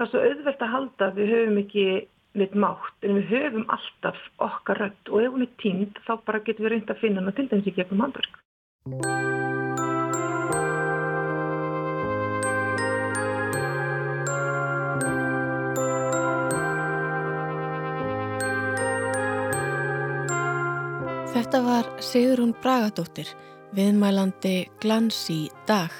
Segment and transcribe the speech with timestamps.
[0.00, 1.82] það er svo auðvelt að halda að við höfum ekki
[2.40, 6.40] neitt mátt en við höfum alltaf okkar rödd og ef hún er tínd þá bara
[6.46, 8.38] getum við reynd að finna hana til dæmis í gegnum handverk.
[21.34, 23.28] Þetta var Sigurún Bragadóttir,
[23.76, 25.92] viðmælandi glans í dag.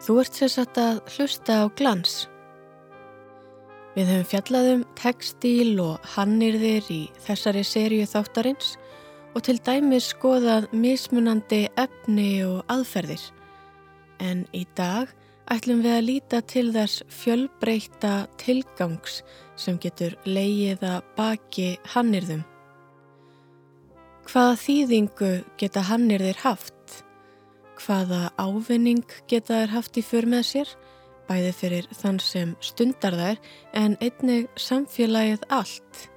[0.00, 2.28] Þú ert sérsagt að hlusta á glans.
[3.98, 8.76] Við höfum fjallaðum textíl og hannirðir í þessari sériu þáttarins
[9.34, 13.24] og til dæmis skoðað mismunandi efni og aðferðir.
[14.22, 15.10] En í dag
[15.50, 19.16] ætlum við að líta til þess fjölbreyta tilgangs
[19.58, 22.44] sem getur leið að baki hannirðum.
[24.30, 27.00] Hvaða þýðingu geta hannir þeir haft?
[27.82, 30.76] Hvaða ávinning geta þeir haft í för með sér?
[31.28, 33.40] Bæði fyrir þann sem stundar þær
[33.76, 36.08] en einnig samfélagið allt.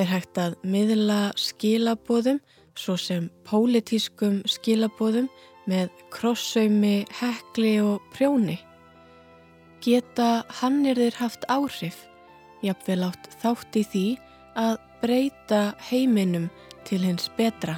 [0.00, 2.40] Er hægt að miðla skilabóðum
[2.76, 5.28] svo sem pólitískum skilabóðum
[5.68, 8.58] með krossaumi, hekli og prjóni?
[9.84, 11.98] Geta hannir þeir haft áhrif?
[12.64, 14.06] Jafnvel átt þátt í því
[14.56, 16.48] að breyta heiminum
[16.88, 17.76] til hins betra.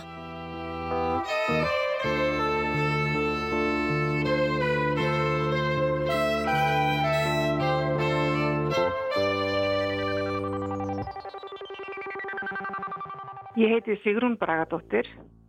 [13.59, 15.09] Ég heiti Sigrún Bragadóttir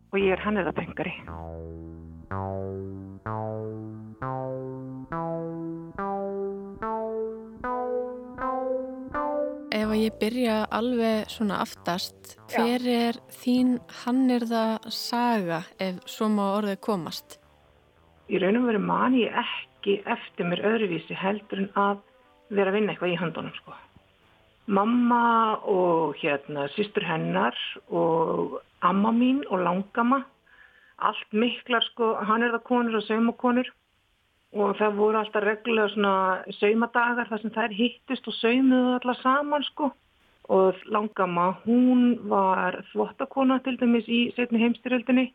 [0.09, 1.11] og ég er hanniðabengari.
[9.69, 16.47] Ef að ég byrja alveg svona aftast, hver er þín hannirða saga ef svo má
[16.47, 17.37] orðið komast?
[18.25, 22.02] Í raun og veru man ég ekki eftir mér öðruvísi heldur en að
[22.57, 23.77] vera að vinna eitthvað í handunum sko.
[24.69, 27.55] Mamma og hérna sýstur hennar
[27.89, 30.19] og amma mín og langama,
[31.02, 33.71] allt miklar sko, hann er það konur og saumakonur.
[34.53, 36.13] Og það voru alltaf reglulega svona
[36.59, 39.89] saumadagar þar sem þær hittist og saumuðu allar saman sko.
[40.49, 45.27] Og langama hún var þvottakona til dæmis í setni heimstyrjöldinni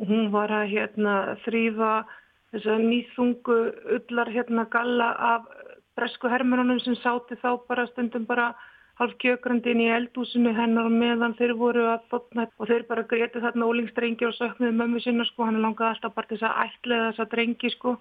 [0.00, 1.92] og hún var að hérna þrýfa
[2.52, 3.58] þess að nýþungu
[3.96, 5.48] ullar hérna galla af
[5.98, 8.52] bresku hermurunum sem sáti þá bara stundum bara
[9.00, 13.42] halv kjökrandi inn í eldúsinu hennar meðan þeir voru að þotna og þeir bara greiti
[13.44, 15.46] þarna ólingstrengi og söknuði mömmu sinna sko.
[15.48, 17.96] Hann langaði alltaf bara þess að ætlaði þess að drengi sko.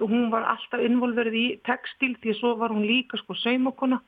[0.00, 4.02] Og hún var alltaf involverið í textil því svo var hún líka sko saumakona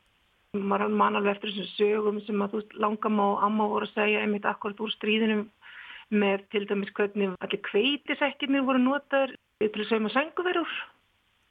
[0.57, 4.23] maður mann alveg eftir þessum sögum sem að þú langama og amma voru að segja
[4.25, 5.43] einmitt akkurat úr stríðinu
[6.09, 10.73] með til dæmis hvernig allir kveitisekkinir voru notaður til að sauma senguverur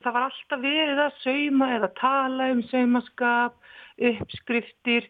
[0.04, 3.58] það var alltaf verið að sauma eða tala um saumaskap
[4.12, 5.10] uppskriftir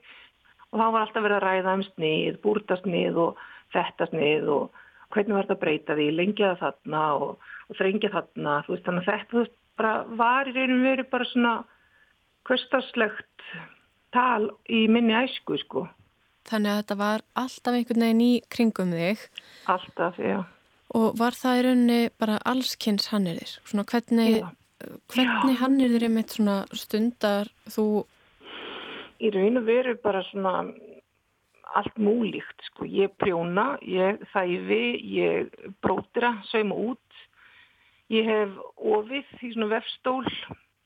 [0.72, 3.46] og þá var alltaf verið að ræða um snið, búrtasnið og
[3.76, 4.84] þetta snið og
[5.14, 9.06] hvernig var þetta að breyta því, lengjaða þarna og, og þrengja þarna, þú veist, þannig
[9.06, 11.54] að þetta veist, bara var í raunum verið bara svona
[12.48, 13.48] kvöstarslegt
[14.16, 15.88] tal í minni æsku, sko.
[16.48, 19.26] Þannig að þetta var alltaf einhvern veginn í kringum þig.
[19.72, 20.38] Alltaf, já.
[20.96, 23.58] Og var það í rauninni bara allskynns hannirðir?
[23.68, 24.46] Svona hvernig,
[25.14, 28.06] hvernig hannirðir er mitt svona stundar þú?
[29.18, 30.60] Í raunum verið bara svona
[31.78, 32.86] allt múlíkt sko.
[32.86, 34.84] Ég prjóna, ég þæfi,
[35.18, 37.22] ég brótira, sauma út.
[38.14, 40.24] Ég hef ofið í svona vefstól,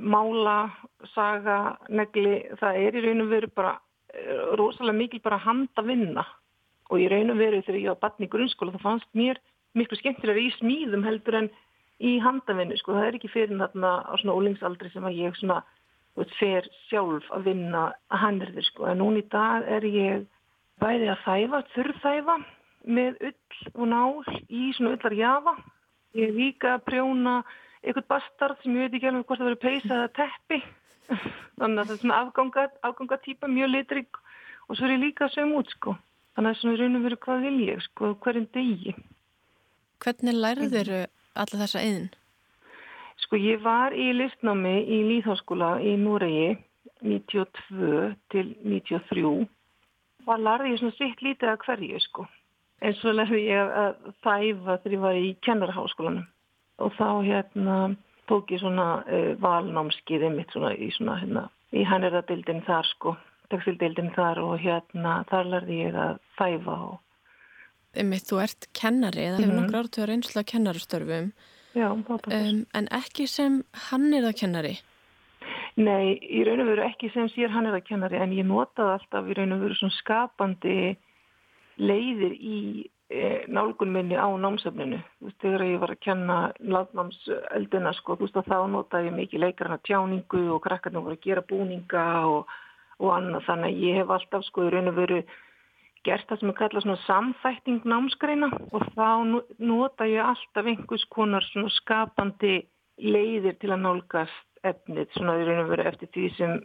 [0.01, 0.71] mála,
[1.13, 2.39] saga, negli.
[2.59, 3.75] Það er í raun og veru bara
[4.15, 6.25] eh, rosalega mikil bara handa vinna.
[6.89, 9.39] Og í raun og veru þegar ég var barn í grunnskóla það fannst mér
[9.77, 11.51] miklu skemmtilega í smíðum heldur en
[12.01, 12.77] í handavinnu.
[12.79, 12.95] Sko.
[12.97, 15.61] Það er ekki fyrir þarna á svona ólingsaldri sem að ég svona
[16.39, 18.87] fer sjálf að vinna að hannirðir sko.
[18.91, 20.25] En núna í dag er ég
[20.81, 22.37] bæði að þæfa, þurrþæfa
[22.97, 25.55] með ull og nál í svona ullar jafa.
[26.17, 27.35] Ég er líka að prjóna
[27.81, 30.61] eitthvað bastard sem ég veit ekki alveg hvort það verið peysa eða teppi.
[31.61, 34.19] Þannig að það er svona afganga, afgangatýpa, mjög litrig
[34.67, 35.95] og svo er ég líka að sögum út sko.
[36.35, 38.93] Þannig að svona raun og veru hvað vil ég sko, hverjum degi.
[40.01, 41.01] Hvernig lærið þeirru
[41.35, 42.09] alla þessa eðin?
[43.21, 46.55] Sko ég var í listnámi í Líðháskóla í Núregi
[47.05, 49.47] 92 til 93
[50.25, 52.27] var larði ég svona sitt lítið að hverju sko.
[52.81, 56.27] En svo lærði ég að þæfa þegar ég var í kennarháskólanum
[56.81, 57.75] og þá hérna
[58.29, 61.45] tók ég svona uh, valnámskiði mitt svona í svona hérna
[61.77, 63.15] í hannirðadildin þar sko,
[63.53, 66.97] textildildin þar og hérna þar lærði ég að þæfa og
[67.91, 69.57] Emið, þú ert kennari eða hefur mm.
[69.59, 71.33] nokkur ártu að reynsla kennarstörfum
[71.71, 74.77] Já, um, en ekki sem hannirðakennari
[75.79, 78.97] Nei, í raun og veru ekki sem sér hann er að kennari en ég notaði
[78.97, 80.97] alltaf í raun og veru svona skapandi
[81.79, 82.57] leiðir í
[83.07, 84.99] e, nálgun minni á námsefninu.
[85.19, 89.17] Þú veist, þegar ég var að kenna landnámseldina sko, þú veist að þá notaði ég
[89.21, 92.51] mikið leikarna tjáningu og krakkarnir voru að gera búninga og,
[92.99, 95.21] og annað þannig að ég hef alltaf sko í raun og veru
[96.07, 99.09] gert það sem ég kalla svona samþækting námskreina og þá
[99.61, 102.61] nota ég alltaf einhvers konar svona skapandi
[103.01, 106.57] leiðir til að nálgast efnið svona í raun og veru eftir því sem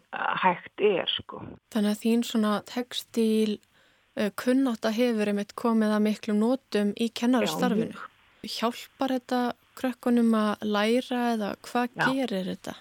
[0.42, 1.40] hægt er sko.
[1.72, 7.96] Þannig að þín svona textil uh, kunnáta hefur einmitt komið að miklum nótum í kennarastarfinu.
[8.46, 9.40] Hjálpar þetta
[9.76, 12.04] krökkunum að læra eða hvað Já.
[12.04, 12.76] gerir þetta?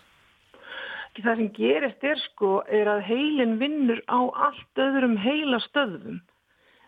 [1.15, 4.19] Það sem gerist er sko er að heilin vinnur á
[4.49, 6.19] allt öðrum heila stöðum.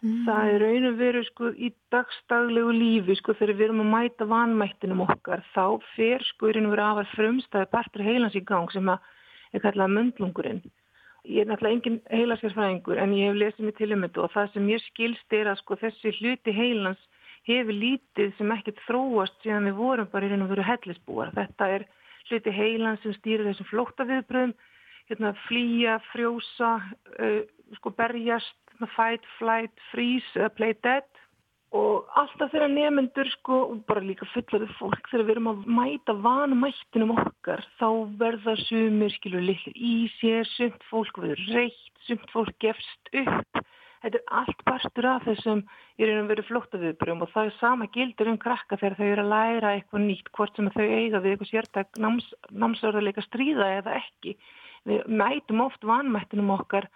[0.04, 0.26] Mm.
[0.28, 4.28] Það er raun og veru sko í dagstaglegu lífi sko þegar við erum að mæta
[4.30, 8.44] vanmættinum okkar þá fer sko í raun og veru af að frumstæði partur heilans í
[8.46, 9.08] gang sem að
[9.56, 10.62] er kallað möndlungurinn.
[11.28, 14.54] Ég er náttúrulega engin heilaskjárfræðingur en ég hef lesið mig til um þetta og það
[14.54, 17.02] sem ég skilst er að sko þessi hluti heilans
[17.48, 21.34] hefur lítið sem ekkert þróast síðan við vorum bara í raun og veru hellisbúar.
[21.36, 21.88] Þetta er
[22.30, 24.54] hluti heilans sem stýrir þessum flóttaviðbröðum,
[25.08, 26.72] hérna flýja, frjósa,
[27.18, 27.42] uh,
[27.80, 31.08] sko berjast fight, flight, freeze eða play dead.
[31.76, 36.14] Og alltaf þegar nefnendur sko og bara líka fullaður fólk þegar við erum að mæta
[36.24, 37.90] vanmættinum okkar þá
[38.22, 43.60] verða sumir skilur lillir í sér, sumt fólk verður reitt, sumt fólk gefst upp.
[44.00, 45.64] Þetta er allt partur af þessum
[46.00, 49.08] ég er að vera flótta viðbröðum og það er sama gildur um krakka þegar þau
[49.08, 53.68] eru að læra eitthvað nýtt hvort sem þau eiga við eitthvað sértak náms, námsörðarleika stríða
[53.82, 54.38] eða ekki.
[54.88, 56.88] Við mætum oft vanmættinum okkar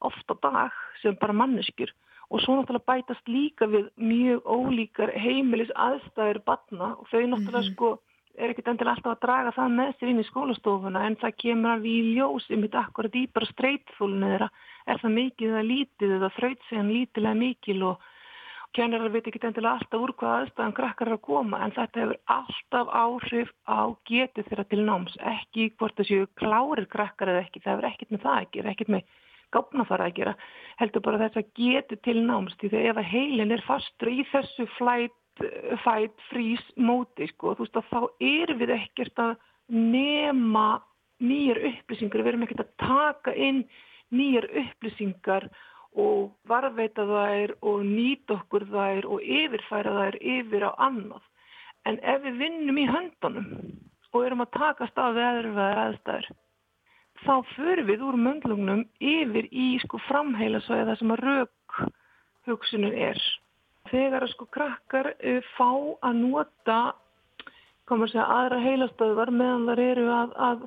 [0.00, 1.92] oft á dag sem bara manneskjur.
[2.28, 7.68] Og svo náttúrulega bætast líka við mjög ólíkar heimilis aðstæður batna og þau náttúrulega mm
[7.68, 7.72] -hmm.
[7.72, 7.98] sko
[8.38, 11.06] er ekkert endilega alltaf að draga það með sér inn í skólastofuna.
[11.06, 14.48] En það kemur að við ljós yfir akkurat í bara streytfólunu þeirra.
[14.86, 18.06] Er það mikið eða lítið eða þraut segjan lítilega mikil og
[18.76, 21.62] kennarar veit ekki endilega alltaf úr hvað aðstæðan krakkar að koma.
[21.64, 23.80] En þetta hefur alltaf áhrif á
[24.10, 25.16] getið þeirra til náms.
[25.34, 27.64] Ekki hvort þessu klárir krakkar eða ekki.
[27.64, 29.16] Það hefur ekkert með það ekki, ekkert með
[29.54, 30.34] gáfna fara að gera
[30.80, 34.66] heldur bara þess að getur til námst því þegar ef heilin er fastur í þessu
[34.76, 35.16] flight,
[35.84, 39.34] fight, freeze móti sko, þú veist að þá erum við ekkert að
[39.74, 40.68] nema
[41.22, 43.64] nýjar upplýsingar, við erum ekkert að taka inn
[44.14, 45.48] nýjar upplýsingar
[45.98, 51.24] og varveita þær og nýta okkur þær og yfirfæra þær yfir á annað.
[51.88, 53.48] En ef við vinnum í höndunum
[54.12, 56.30] og erum að takast af veðurveðar aðstæður
[57.24, 61.82] þá förum við úr möndlugnum yfir í sko framheilasvæði það sem að rauk
[62.48, 63.20] hugsunum er.
[63.88, 65.12] Þegar að sko krakkar
[65.56, 65.70] fá
[66.04, 66.78] að nota
[67.88, 70.66] komur að segja aðra heilastöðvar meðan þar eru að, að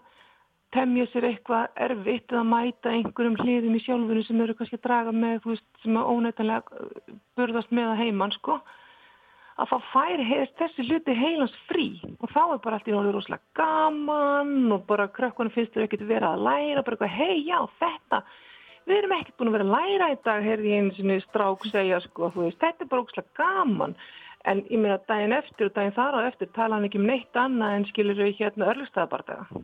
[0.74, 5.14] temja sér eitthvað erfitt eða mæta einhverjum hliðum í sjálfunum sem eru kannski að draga
[5.16, 6.86] með þú veist sem að ónættanlega
[7.38, 8.58] burðast með að heimann sko
[9.62, 11.88] að þá færi hefist þessi hluti heilans frí.
[12.20, 16.08] Og þá er bara allt í náttúrulega rosalega gaman og bara krökkunum finnst þau ekkert
[16.10, 18.24] vera að læra bara eitthvað, hei já þetta
[18.90, 22.02] við erum ekkert búin að vera að læra í dag heyrði einu sinni strák segja
[22.08, 23.96] sko veist, þetta er bara rosalega gaman.
[24.50, 27.38] En ég meina daginn eftir og daginn þar á eftir tala hann ekki um neitt
[27.38, 29.62] annað en skilur þau hérna örlustæðabardaga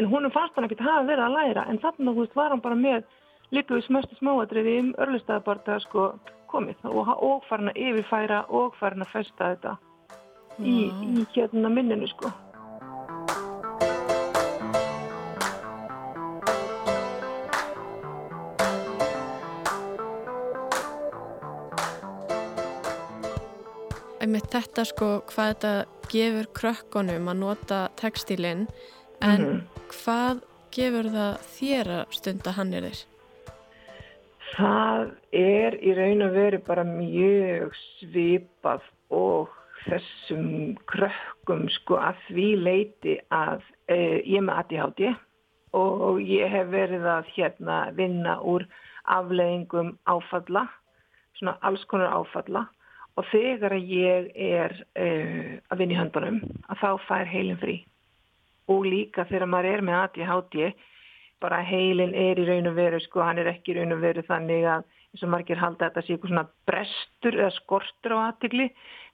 [0.00, 2.78] en húnum fannst hann ekkert hafa verið að læra en þannig að var hann bara
[2.78, 3.02] með
[3.54, 6.10] líka við smöstu smáadriði um örlustæðabardaga sko
[6.50, 9.76] komið og, og farin að yfirfæra og farin að festa þetta
[10.58, 10.66] mm.
[10.66, 10.76] í,
[11.20, 12.32] í hérna minninu sko.
[24.30, 25.70] Með þetta sko hvað þetta
[26.12, 28.68] gefur krökkunum að nota textílinn
[29.18, 29.62] en mm -hmm.
[29.90, 33.09] hvað gefur það þér að stunda hann er þér?
[34.56, 39.50] Það er í raun og veru bara mjög svipað og
[39.84, 45.04] þessum krökkum sko að því leiti að e, ég með ADHD
[45.78, 48.66] og ég hef verið að hérna vinna úr
[49.10, 50.66] afleggingum áfalla,
[51.38, 52.66] svona alls konar áfalla.
[53.18, 55.06] Og þegar ég er e,
[55.70, 57.80] að vinna í höndunum að þá fær heilin frí.
[58.70, 60.60] Og líka þegar maður er með ADHD
[61.40, 64.24] bara heilin er í raun og veru sko, hann er ekki í raun og veru
[64.26, 68.68] þannig að eins og margir halda þetta sé eitthvað svona brestur eða skortur á aðtikli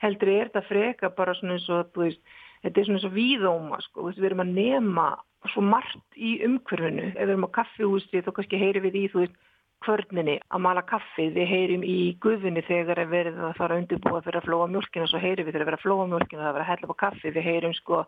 [0.04, 2.20] heldur er þetta freka bara svona eins og veist,
[2.64, 5.08] þetta er svona eins og víðóma sko, við erum að nema
[5.52, 9.22] svo margt í umhverfunu ef við erum á kaffihúsi þá kannski heyri við í þú
[9.22, 9.36] veist
[9.84, 14.40] kvörninni að mala kaffið, við heyrim í guðunni þegar er verið að fara undirbúa fyrir
[14.40, 16.70] að flóa mjölkina, svo heyrim við þegar er verið að flóa mjölkina það er að
[16.70, 18.00] hella på kaffi, við heyrim sko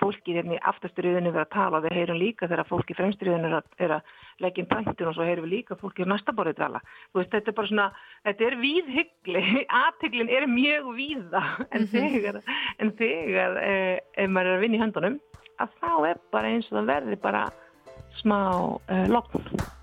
[0.00, 3.68] fólki hérna í aftasturriðinu verið að tala og við heyrim líka þegar fólki fremsturriðinu er,
[3.82, 4.10] er að
[4.44, 6.82] leggja inn pæntun og svo heyrim við líka fólki á næsta borðið tala.
[7.16, 7.86] Veist, þetta er bara svona,
[8.28, 9.44] þetta er víðhyggli,
[9.82, 11.94] aðteglin er mjög víða en mhm.
[11.94, 12.42] þegar,
[12.82, 15.18] en þegar eh, ef maður er að vinna í höndunum,
[15.64, 17.48] að þá er bara eins og það verður bara
[18.20, 18.38] smá
[18.92, 19.75] eh, lokn.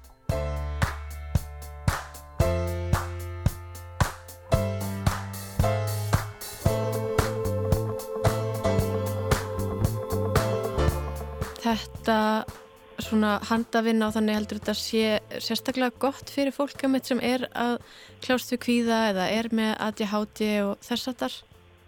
[12.03, 17.77] Þetta svona handavinna og þannig heldur þetta sé sérstaklega gott fyrir fólk sem er að
[18.24, 21.38] kljást við kvíða eða er með ADHD og þess að þar?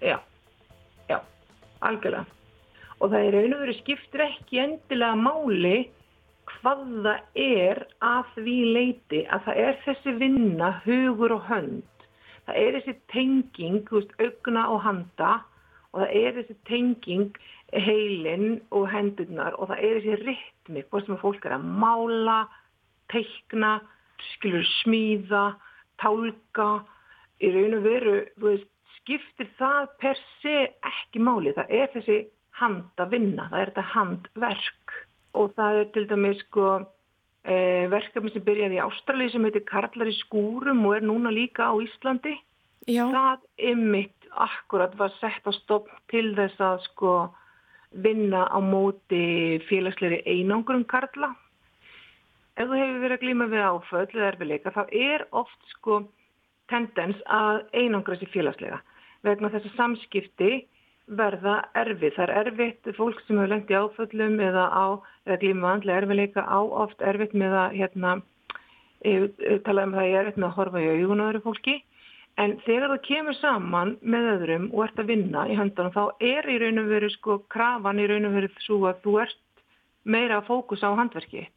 [0.01, 0.17] Já,
[1.09, 1.19] já,
[1.81, 2.25] algjörlega.
[2.99, 5.75] Og það er og veru skiptir ekki endilega máli
[6.55, 12.07] hvað það er að því leiti að það er þessi vinna, hugur og hönd.
[12.45, 15.33] Það er þessi tenging, veist, augna og handa
[15.91, 17.37] og það er þessi tenging
[17.75, 22.37] heilin og hendurnar og það er þessi rytmi, hvort sem fólk er að mála,
[23.11, 23.77] teikna,
[24.33, 25.45] skilur smíða,
[26.01, 26.69] tálka,
[27.43, 30.55] í raun og veru, þú veist, skiptir það per se
[30.87, 32.19] ekki máli, það er þessi
[32.59, 34.97] handavinna, það er þetta handverk
[35.35, 36.67] og það er til dæmis sko
[37.43, 37.55] e,
[37.91, 41.75] verkefni sem byrjaði í Ástralji sem heitir Karlar í skúrum og er núna líka á
[41.83, 42.37] Íslandi.
[42.87, 43.03] Já.
[43.11, 47.15] Það ymmit akkurat var sett á stopp til þess að sko
[48.03, 51.31] vinna á móti félagsleiri einangurum karla.
[52.55, 56.03] Ef þú hefur verið að glýma við áföll eða erfileika þá er oft sko
[56.71, 58.79] tendens að einangra sér félagslega
[59.25, 60.51] vegna þess að samskipti
[61.05, 62.15] verða erfið.
[62.15, 64.69] Það er erfitt fólk sem hefur lengt í áföllum eða,
[65.25, 68.15] eða glýma andlega erfileika á oft erfitt með að hérna,
[69.67, 71.75] tala um það ég er erfitt með að horfa í augun á öðru fólki
[72.41, 76.49] En þegar það kemur saman með öðrum og ert að vinna í höndunum þá er
[76.51, 79.63] í raun og veru sko krafan í raun og veru svo að þú ert
[80.03, 81.47] meira að fókus á handverkið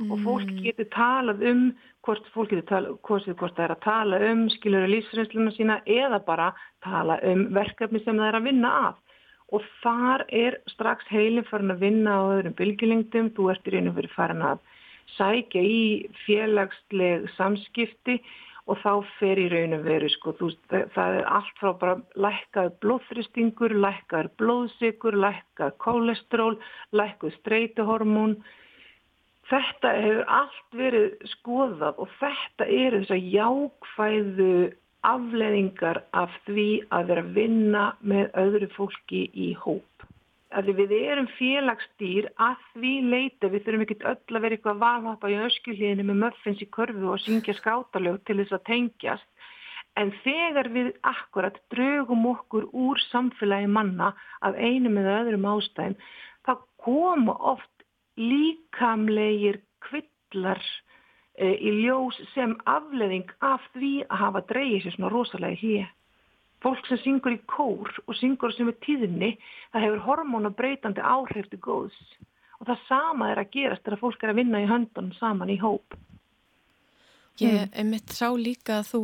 [0.00, 0.10] mm.
[0.10, 0.62] og fólk mm.
[0.64, 1.62] getur talað um
[2.06, 5.78] hvort fólk getur talað, hvort, hvort það er að tala um skilur að lífsreynsluna sína
[5.86, 6.52] eða bara
[6.84, 9.02] tala um verkefni sem það er að vinna af
[9.54, 13.92] og þar er strax heilin farin að vinna á öðrum bylgjulengdum, þú ert í raun
[13.92, 14.64] og veru farin að
[15.14, 15.82] sækja í
[16.24, 18.18] félagsleg samskipti
[18.66, 22.72] og þá fer í raun og veru sko, þú, það er allt frá bara lækkaður
[22.82, 26.54] blóðþristingur, lækkaður blóðsikur, lækkaður kólestról,
[26.98, 28.34] lækkuð streytuhormón.
[29.46, 34.52] Þetta hefur allt verið skoðað og þetta eru þess að jákvæðu
[35.06, 40.08] afleðingar af því að vera að vinna með öðru fólki í hóp
[40.56, 45.30] að við erum félagsdýr að því leita, við þurfum ekki öll að vera eitthvað valhappa
[45.32, 49.28] í öskjuhliðinu með möffins í körfu og syngja skátalög til þess að tengjast.
[49.96, 54.12] En þegar við akkurat draugum okkur úr samfélagi manna
[54.44, 55.96] af einum eða öðrum ástæðum
[56.48, 56.52] þá
[56.84, 57.86] koma oft
[58.16, 60.60] líkamlegir kvillar
[61.36, 65.95] e, í ljós sem afleðing af því að hafa dreyið sér svona rosalega hér
[66.66, 69.36] fólk sem syngur í kór og syngur sem er tíðinni,
[69.70, 72.00] það hefur hormonabreitandi áhrif til góðs
[72.58, 75.58] og það sama er að gerast þegar fólk er að vinna í höndunum saman í
[75.60, 75.96] hóp.
[77.38, 77.90] Ég mm.
[77.92, 79.00] mitt sá líka að þú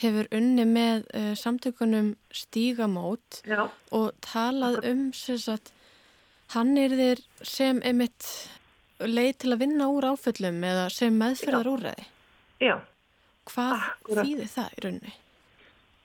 [0.00, 3.68] hefur unni með uh, samtökunum stígamót Já.
[3.96, 5.72] og talað um sagt,
[6.56, 8.26] hann er þér sem emitt
[9.00, 12.08] leið til að vinna úr áföllum eða sem meðferðar úrræði.
[12.64, 12.76] Já.
[13.46, 15.16] Hvað þýðir það í rauninni?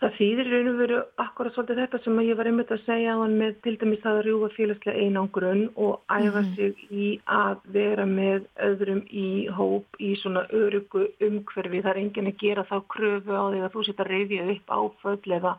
[0.02, 3.22] Það þýðir raun og veru akkurat svolítið þetta sem ég var einmitt að segja á
[3.22, 7.68] hann með til dæmis það að rjúa félagslega einangrun og æfa mm sig í að
[7.76, 11.84] vera með öðrum í hóp í svona örugu umhverfi.
[11.84, 14.74] Það er enginn að gera þá kröfu á því að þú setja að reyðja upp
[14.80, 15.54] áföll eða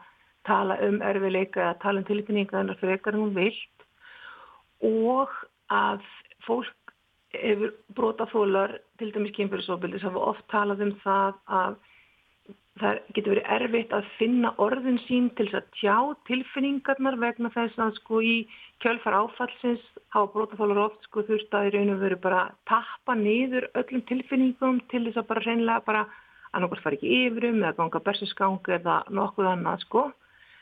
[0.50, 3.86] tala um erfileika eða tala um tilfinninga þannig að frekar hún vilt
[4.90, 5.38] og
[5.70, 6.02] að
[6.48, 6.94] fólk
[7.38, 11.80] hefur brotaþólar til dæmis kynfyrirsóbildis hafa oft talað um það að
[12.80, 15.96] það getur verið erfitt að finna orðin sín til þess að tjá
[16.28, 18.36] tilfinningarnar vegna þess að sko í
[18.84, 19.82] kjölfar áfallsins
[20.14, 24.80] hafa brótaþálar oft sko þurft að í raun og veru bara tappa niður öllum tilfinningum
[24.92, 26.06] til þess að bara reynlega bara
[26.52, 30.06] annarkvæmst fara ekki yfirum eða ganga bersinsgang eða nokkuð annað sko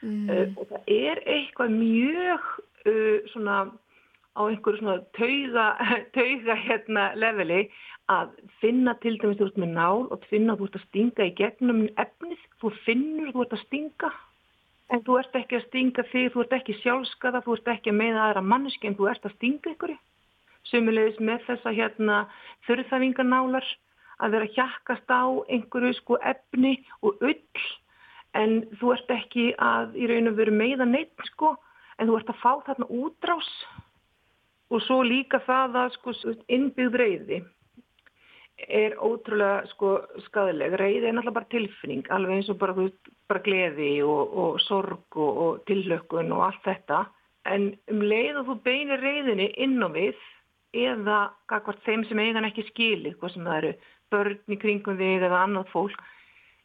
[0.02, 0.26] mm.
[0.26, 2.50] uh, og það er eitthvað mjög
[2.90, 3.60] uh, svona
[4.38, 5.66] á einhverju svona tauga,
[6.16, 7.64] tauga hérna leveli
[8.10, 8.32] að
[8.62, 11.34] finna til dæmis þú ert með nál og finna að þú ert að stinga í
[11.38, 14.10] gegnum efnið, þú finnur þú ert að stinga.
[14.90, 18.18] En þú ert ekki að stinga þig, þú ert ekki sjálfskaða, þú ert ekki með
[18.18, 19.94] aðra manneski en þú ert að stinga ykkur.
[20.66, 22.16] Sumulegis með þessa hérna
[22.66, 23.68] þurrþæfingarnálar
[24.20, 26.74] að vera hjakkast á einhverju sko efni
[27.06, 27.68] og ull
[28.38, 31.54] en þú ert ekki að í raun og veru meða neitt sko
[31.98, 33.48] en þú ert að fá þarna útrás
[34.70, 36.14] og svo líka það að sko
[36.48, 37.40] innbyggð reyði
[38.68, 39.94] er ótrúlega sko
[40.26, 40.74] skadaleg.
[40.78, 42.88] Reyði er náttúrulega bara tilfinning, alveg eins og bara,
[43.30, 47.04] bara gleði og, og sorg og, og tillökkun og allt þetta.
[47.48, 50.18] En um leið og þú beinir reyðinni inn á við
[50.76, 53.72] eða hvert þeim sem eigan ekki skilið, hvað sem það eru,
[54.10, 56.04] börn í kringum þig eða annað fólk,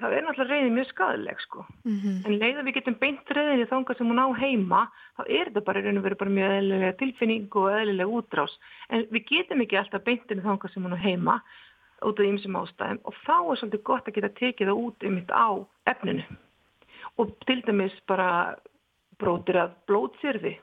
[0.02, 1.66] það er náttúrulega reyðin mjög skadaleg sko.
[1.86, 2.18] Mm -hmm.
[2.26, 4.82] En leið að við getum beint reyðinni þánga sem hún á heima,
[5.18, 8.54] þá er þetta bara reynið að vera bara mjög eðlilega tilfinning og eðlilega útrás.
[8.90, 11.42] En við getum ekki alltaf beintinni þánga sem hún á heima
[12.02, 15.16] út af ýmsum ástæðum og þá er svolítið gott að geta tekið það út um
[15.16, 15.50] þetta á
[15.86, 16.24] efninu.
[17.18, 18.56] Og til dæmis bara
[19.18, 20.60] brótir að blótsýrði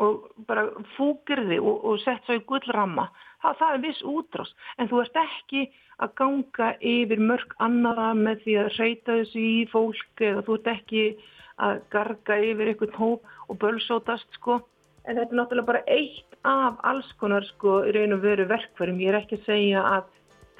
[0.00, 3.08] og bara fúkirði og, og sett svo í gullramma
[3.42, 4.52] það, það er viss útrás.
[4.78, 5.66] En þú ert ekki
[6.00, 10.70] að ganga yfir mörg annara með því að reyta þessu í fólk eða þú ert
[10.74, 11.04] ekki
[11.60, 14.60] að garga yfir einhvern hóp og bölsótast sko.
[15.04, 19.00] En þetta er náttúrulega bara eitt af alls konar sko í raun og veru verkvarum
[19.02, 20.08] ég er ekki að segja að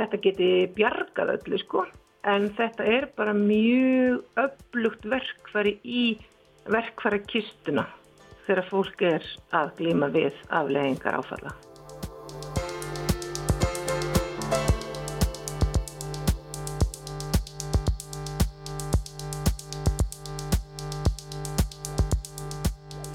[0.00, 1.86] þetta geti bjargað öllu sko.
[2.28, 6.04] En þetta er bara mjög öflugt verkvari í
[6.68, 7.86] verkvarakistuna
[8.50, 11.52] þegar fólk er að glíma við afleggingar áfalla.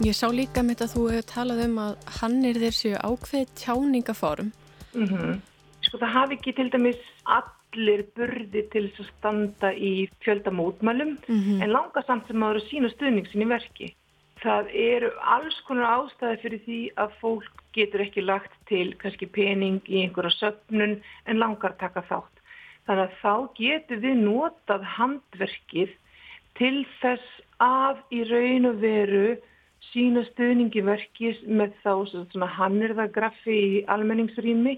[0.06, 2.96] Ég sá líka með þetta að þú hefur talað um að hann er þér séu
[3.02, 4.52] ákveð tjáningaform.
[4.94, 5.36] Mm -hmm.
[5.82, 11.64] Sko það hafi ekki til dæmis allir burði til að standa í fjöldamótmælum mm -hmm.
[11.64, 13.96] en langa samt sem að vera sína stuðningsin í verki.
[14.46, 19.80] Það eru alls konar ástæði fyrir því að fólk getur ekki lagt til kannski pening
[19.90, 22.44] í einhverja söpnun en langar taka þátt.
[22.86, 25.96] Þannig að þá getur við notað handverkið
[26.60, 29.24] til þess að í raun og veru
[29.88, 34.76] sína stöðningi verkis með þá svona hannirðagraffi í almenningsrými,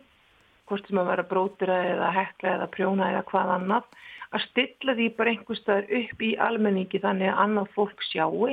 [0.68, 3.92] hvort sem að vera brótira eða hekla eða prjóna eða hvað annað,
[4.32, 8.48] að stilla því bara einhver staðar upp í almenningi þannig að annað fólk sjáu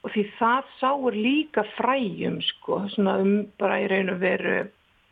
[0.00, 4.58] og því það sáur líka fræjum sko, svona um bara í raun og veru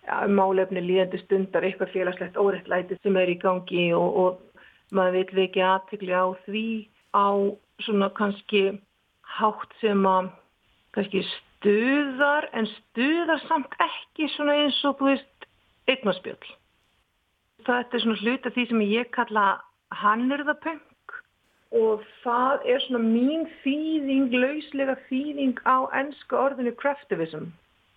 [0.08, 5.44] um málefni líðandi stundar, eitthvað félagslegt óreittlæti sem er í gangi og, og maður vil
[5.44, 6.68] ekki aðtegli á því
[7.12, 7.28] á
[7.84, 8.62] svona kannski
[9.38, 10.30] hátt sem að
[10.96, 15.48] kannski stuðar en stuðar samt ekki svona eins og þú veist
[15.88, 16.48] eignarspjöld.
[17.66, 19.46] Þetta er svona hlut af því sem ég kalla
[20.00, 20.80] hannurðapöng
[21.76, 27.50] og það er svona mín þýðing, lauslega þýðing á ennska orðinu craftivism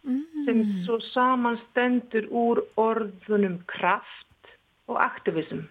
[0.04, 0.24] mm.
[0.48, 4.52] sem svo samanstendur úr orðunum kraft
[4.92, 5.64] og aktivism.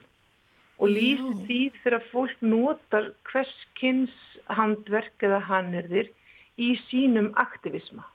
[0.81, 4.15] Og lýsir því þegar fólk notar hverskins
[4.49, 6.09] handverk eða hannirðir
[6.57, 8.07] í sínum aktivisma.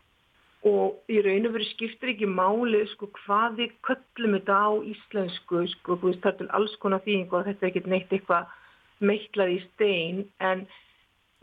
[0.66, 5.62] Og í raun og veru skiptir ekki máli sko hvað við köllum þetta á íslensku
[5.76, 8.50] sko, þú veist það er til alls konar þýðing og þetta er ekkert neitt eitthvað
[9.04, 10.66] meiklað í stein en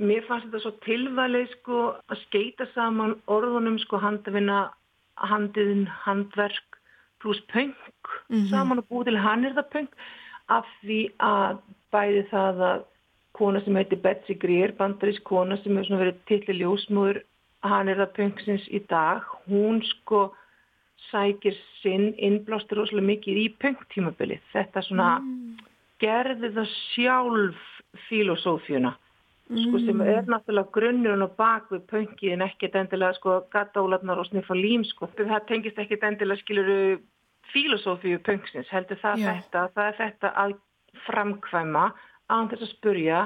[0.03, 4.71] mér fannst þetta svo tilvalið sko að skeita saman orðunum sko handafina,
[5.21, 6.79] handiðin, handverk
[7.23, 7.77] pluss punk
[8.29, 8.49] mm -hmm.
[8.51, 9.91] saman og búið til hann er það punk
[10.49, 11.59] af því að
[11.93, 12.85] bæði það að
[13.33, 17.23] kona sem heitir Betsy Greer, bandarísk kona sem hefur verið tilli ljósmúður
[17.62, 20.33] hann er það punksins í dag hún sko
[21.11, 25.72] sækir sinn innblástur rosalega mikið í punktímabilið þetta svona mm
[26.03, 27.71] gerði það sjálf
[28.09, 28.93] filosófjuna
[29.53, 30.03] sko, sem mm.
[30.09, 35.11] er náttúrulega grunnurinn og bak við pöngiðin ekkert endilega sko gattaólarnar og sniffa lím sko
[35.19, 37.01] það tengist ekkert endilega skiluru
[37.53, 39.41] filosófíu pöngsins heldur það yeah.
[39.41, 40.55] þetta það er þetta að
[41.07, 41.88] framkvæma
[42.33, 43.25] án þess að spurja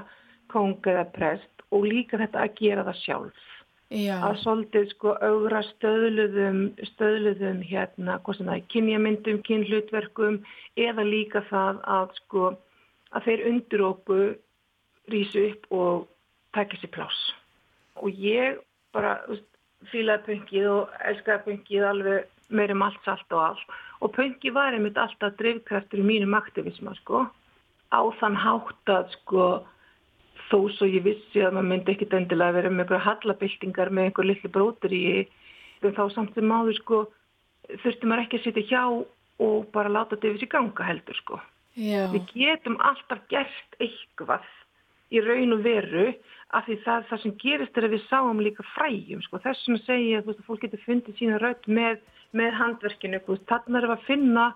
[0.53, 3.45] kong eða prest og líka þetta að gera það sjálf
[3.95, 4.17] Já.
[4.19, 8.17] að svolítið sko augra stöðluðum stöðluðum hérna,
[8.73, 10.41] kynjamyndum, kynhlutverkum
[10.75, 12.49] eða líka það að sko
[13.15, 14.25] að þeir undir okkur
[15.13, 16.07] rýsu upp og
[16.57, 17.21] taka sér pláss.
[18.03, 18.59] Og ég
[18.97, 19.19] bara
[19.93, 23.77] fílaði pöngið og elskaði pöngið alveg meirum allt salt og allt.
[24.03, 27.27] Og pöngið var einmitt alltaf drivkraftur í mínum aktivisma sko.
[27.95, 29.47] Á þann hátt að sko
[30.51, 34.29] þó svo ég vissi að maður myndi ekkit endilega vera með einhverja hallabildingar með einhver
[34.31, 35.05] litlu brótur í
[35.83, 37.03] þá samt sem áður sko
[37.83, 38.83] þurfti maður ekki að sitja hjá
[39.47, 41.41] og bara láta þetta yfir sig ganga heldur sko.
[41.77, 42.07] Já.
[42.13, 44.47] Við getum alltaf gert eitthvað
[45.13, 46.09] í raun og veru
[46.57, 49.41] af því það, það sem gerist er að við sáum líka fræjum sko.
[49.45, 52.01] þess sem segja að fólk getur fundið sína raut með
[52.37, 54.47] með handverkinu, þannig er að finna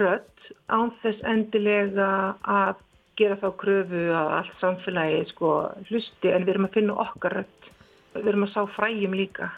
[0.00, 2.08] rött án þess endilega
[2.42, 2.80] að
[3.18, 5.52] gera þá kröfu að allt samfélagi sko
[5.90, 7.70] hlusti en við erum að finna okkar rött,
[8.14, 9.50] við erum að sá fræjum líka,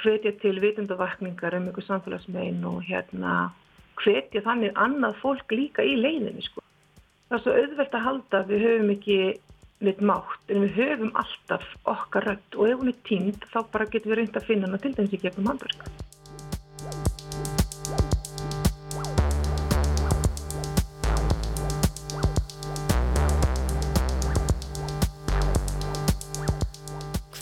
[0.00, 3.50] hvetja til vitundavakningar um einhver samfélagsmein og hérna
[4.02, 6.64] hvetja þannig annað fólk líka í leiðinni sko.
[7.28, 9.18] Það er svo auðvelt að halda að við höfum ekki
[9.84, 13.86] neitt mátt en við höfum alltaf okkar rött og ef hún er tínd þá bara
[13.92, 15.86] getum við reynd að finna hana til dæmis í gegnum handverka.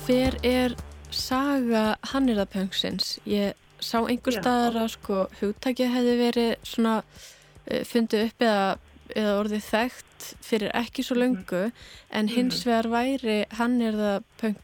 [0.07, 0.77] Hver er
[1.11, 3.17] saga Hannirðapöngsins?
[3.27, 8.69] Ég sá einhver staðar að sko hugtakið hefði verið svona uh, fundið upp eða,
[9.15, 11.67] eða orðið þekkt fyrir ekki svo löngu
[12.11, 12.71] en hins mhm.
[12.71, 14.57] vegar væri Hannirðapöng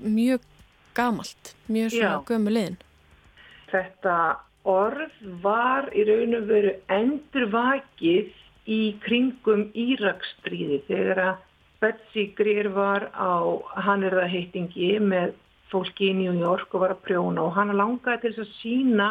[0.00, 0.46] mjög
[0.94, 2.78] gamalt, mjög svona gömu liðin.
[3.70, 4.16] Þetta
[4.68, 8.32] orð var í raun og veru endur vakið
[8.70, 11.46] í kringum Íraksstríði þegar að
[11.80, 13.56] Betsy Greer var á
[13.86, 15.32] hannirðaheitingi með
[15.72, 19.08] fólki í New York og var að prjóna og hann langaði til þess að sína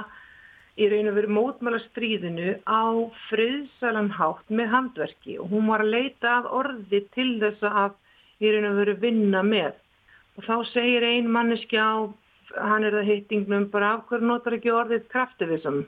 [0.80, 2.84] í raun og veru mótmæla stríðinu á
[3.28, 5.36] friðsalan hátt með handverki.
[5.42, 7.98] Og hún var að leita að orði til þess að
[8.40, 9.74] í raun og veru vinna með.
[10.40, 12.08] Og þá segir ein manneski á
[12.56, 15.84] hann er það heitingnum bara af hverju notar ekki orðið kraftivism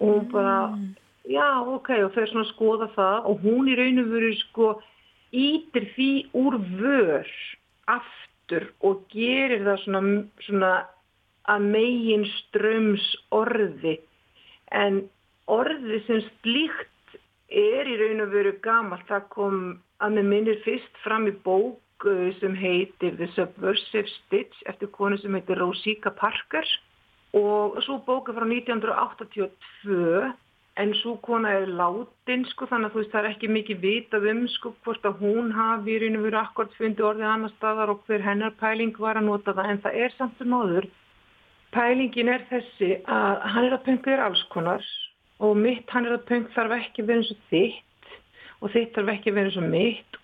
[0.00, 0.88] og hún bara mm.
[1.28, 1.90] já ok.
[2.06, 3.18] Og þau er svona að skoða það.
[3.28, 4.72] Og hún í raun og veru sko
[5.30, 7.36] ítir því úr vör
[7.90, 8.29] aftur
[8.86, 10.02] og gerir það svona,
[10.46, 10.72] svona
[11.50, 13.98] að megin ströms orði.
[14.70, 15.02] En
[15.50, 17.16] orði sem slíkt
[17.50, 19.06] er í raun og veru gamalt.
[19.08, 19.62] Það kom
[20.00, 25.18] að með minnir fyrst fram í bók uh, sem heitir The Subversive Stitch eftir konu
[25.20, 26.66] sem heitir Rosika Parker.
[27.36, 30.30] Og svo bóka frá 1982
[30.78, 34.26] en svo kona er látin sko þannig að þú veist það er ekki mikið vitað
[34.30, 37.92] um sko hvort að hún hafi í raun og veru akkord fundið orðið annar staðar
[37.94, 39.70] og hver hennar pæling var að nota það.
[39.70, 40.88] En það er samt um áður
[41.74, 44.86] pælingin er þessi að hann er að pöngu er alls konar
[45.40, 48.16] og mitt hann er að pöngu þarf ekki verið eins og þitt
[48.60, 50.18] og þitt þarf ekki verið eins og mitt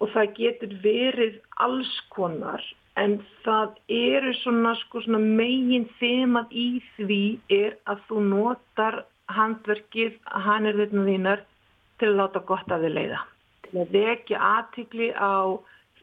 [0.00, 2.62] og það getur verið alls konar.
[2.98, 9.02] En það eru svona, sko, svona megin þemað í því er að þú notar
[9.36, 10.16] handverkið
[10.46, 11.44] hann er þarna þínar
[12.00, 13.20] til að láta gott af þið leiða.
[13.66, 15.34] Til að vekja aðtikli á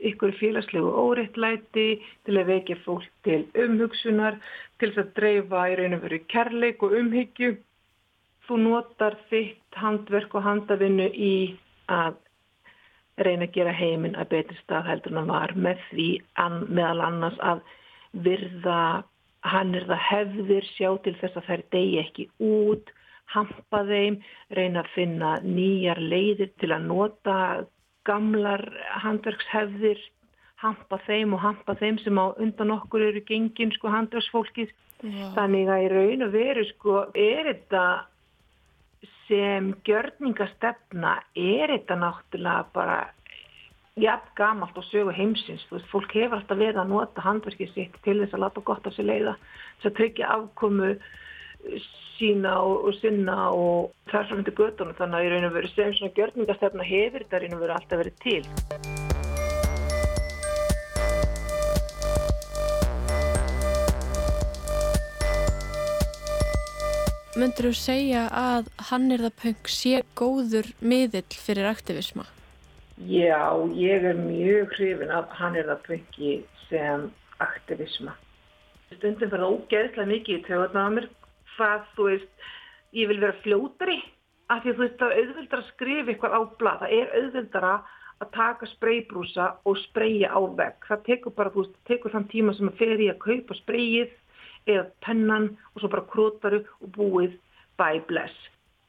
[0.08, 1.88] ykkur félagslegu óriðtlæti,
[2.26, 4.38] til að vekja fólk til umhugsunar,
[4.78, 7.56] til að dreifa í raun og veru kærleik og umhyggju.
[8.48, 11.36] Þú notar þitt handverk og handavinnu í
[11.92, 12.16] að
[13.18, 16.08] reyna að gera heiminn að betri stað heldur en það var með því
[16.44, 17.64] an, meðal annars að
[18.28, 18.82] virða
[19.48, 22.94] hann er það hefðir sjá til þess að þær degi ekki út
[23.34, 24.20] hampa þeim,
[24.56, 27.38] reyna að finna nýjar leiðir til að nota
[28.08, 28.64] gamlar
[29.04, 30.00] handverkshefðir,
[30.64, 34.72] hampa þeim og hampa þeim sem á undan okkur eru gengin sko handverksfólkið.
[35.04, 35.28] Já.
[35.36, 37.84] Þannig að í raun og veru sko er þetta
[39.28, 42.98] sem gjörningastefna, er þetta náttúrulega bara
[43.98, 45.66] jafn gamalt og sögu heimsins.
[45.68, 48.88] Þú veist, fólk hefur alltaf verið að nota handverkið sitt til þess að láta gott
[48.88, 49.36] af sér leiða,
[49.78, 50.92] þess að tryggja afkomu
[52.18, 55.74] sína og, og sinna og þar fram til göttunum þannig að í raun og veru
[55.74, 58.42] sem svona gjörningastefna hefur þetta í raun og veru alltaf verið til.
[67.38, 72.26] Möndur þú segja að Hannirðapöng sé góður miðill fyrir aktivisma?
[72.98, 78.16] Já, ég er mjög hrifin af Hannirðapöngi sem aktivisma.
[78.96, 81.08] Stundum fyrir það ógeðslega mikið í töðunar á mér
[81.58, 82.48] hvað þú veist,
[82.96, 84.00] ég vil vera fljótari
[84.48, 87.16] af því að þú veist það er auðvildar að skrifa eitthvað á blad, það er
[87.20, 87.74] auðvildara
[88.18, 92.56] að taka spreybrúsa og spreyja á vegg, það tekur bara, þú veist, tekur þann tíma
[92.58, 94.16] sem að fer í að kaupa spreyið
[94.68, 97.38] eða pennan og svo bara krótaru og búið
[97.80, 98.36] by bless.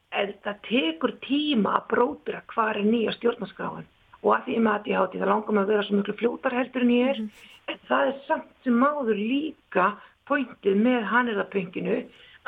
[0.09, 3.87] En það tekur tíma að bróðra hvað er nýja stjórnaskráin
[4.19, 6.55] og að því með að ég háti það langar með að vera svo miklu fljótar
[6.57, 7.51] heldur en ég er, -hmm.
[7.71, 9.85] en það er samt sem máður líka
[10.27, 11.99] pointið með hannirðapönginu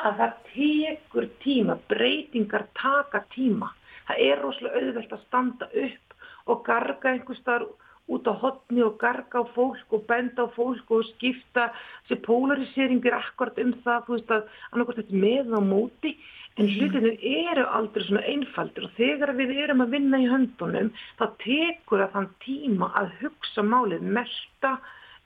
[0.02, 3.70] að það tekur tíma, breytingar taka tíma.
[4.08, 7.70] Það er rosalega auðvelt að standa upp og garga einhver starf
[8.10, 11.70] út á hotni og garga á fólk og benda á fólk og skipta
[12.08, 16.12] þessi polariseringur akkurat um það, þú veist að annarkvæmt þetta með á móti
[16.58, 16.72] en mhm.
[16.74, 17.12] hlutinu
[17.48, 22.16] eru aldrei svona einfaldur og þegar við erum að vinna í höndunum þá tekur það
[22.16, 24.74] þann tíma að hugsa málið, melda,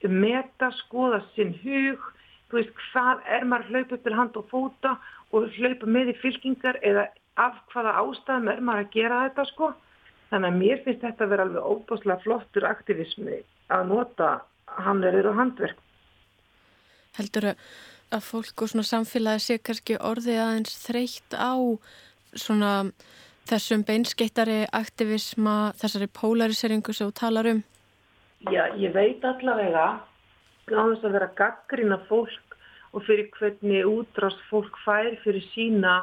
[0.06, 2.04] meta, skoða sinn hug,
[2.50, 4.96] þú veist, hvað er maður hlaupa upp til hand og fóta
[5.34, 9.72] og hlaupa með í fylkingar eða af hvaða ástæðum er maður að gera þetta sko.
[10.30, 13.42] Þannig að mér finnst þetta að vera alveg óbúslega flottur aktivismi
[13.74, 14.30] að nota
[14.86, 15.82] hamlerir og handverk.
[17.16, 21.54] Heldur að fólk og svona samfélagi sé kannski orðið aðeins þreytt á
[22.36, 22.72] svona
[23.46, 27.62] þessum beinskeittari aktivisma, þessari polariseringu sem þú talar um?
[28.50, 29.86] Já, ég veit allavega
[30.74, 32.56] á þess að vera gaggrina fólk
[32.96, 35.96] og fyrir hvernig útrást fólk fær fyrir sína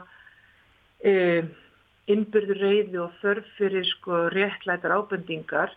[1.03, 1.43] uh,
[2.11, 5.73] innbyrður reyði og þörf fyrir sko réttlætar ábendingar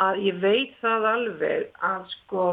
[0.00, 2.44] að ég veit það alveg að sko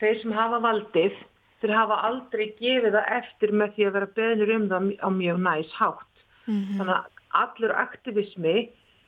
[0.00, 1.16] þeir sem hafa valdið
[1.60, 5.40] þeir hafa aldrei gefið það eftir með því að vera beðnir um það á mjög
[5.46, 6.22] næs hátt.
[6.46, 6.76] Mm -hmm.
[6.78, 7.04] Þannig að
[7.42, 8.56] allur aktivismi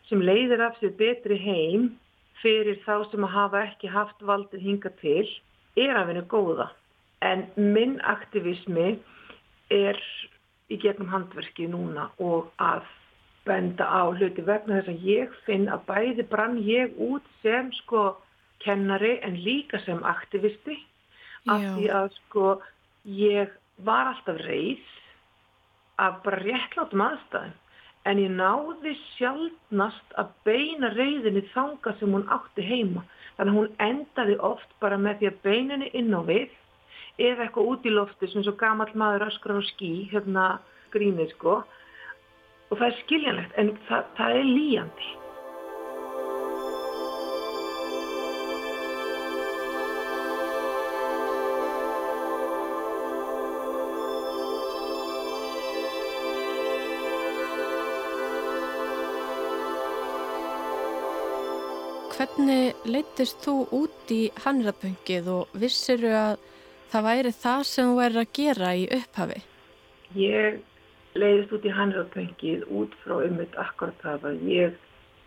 [0.09, 1.89] sem leiðir af sér betri heim
[2.43, 5.27] fyrir þá sem hafa ekki haft valdið hinga til
[5.77, 6.69] er að vinna góða.
[7.23, 8.97] En minn aktivismi
[9.73, 9.99] er
[10.73, 12.85] í gegnum handverki núna og að
[13.47, 18.13] benda á hluti vegna þess að ég finn að bæði brann ég út sem sko
[18.63, 20.79] kennari en líka sem aktivisti.
[21.51, 22.51] Af því að sko
[23.19, 23.51] ég
[23.83, 24.85] var alltaf reið
[26.03, 27.59] af bara réttlátum aðstæðum
[28.09, 33.05] en ég náði sjálfnast að beina reyðinni þanga sem hún átti heima
[33.37, 36.51] þannig að hún endaði oft bara með því að beininni inn á við
[37.23, 40.47] eða eitthvað út í lofti sem svo gammal maður öskrar á skí hérna
[40.95, 45.11] grínið sko og það er skiljanlegt en það, það er líjandi.
[62.23, 66.45] Hvernig leytist þú út í Hannrapöngið og vissiru að
[66.93, 69.39] það væri það sem þú væri að gera í upphafi?
[70.15, 70.61] Ég
[71.19, 74.77] leiðist út í Hannrapöngið út frá ummitt akkurat það að ég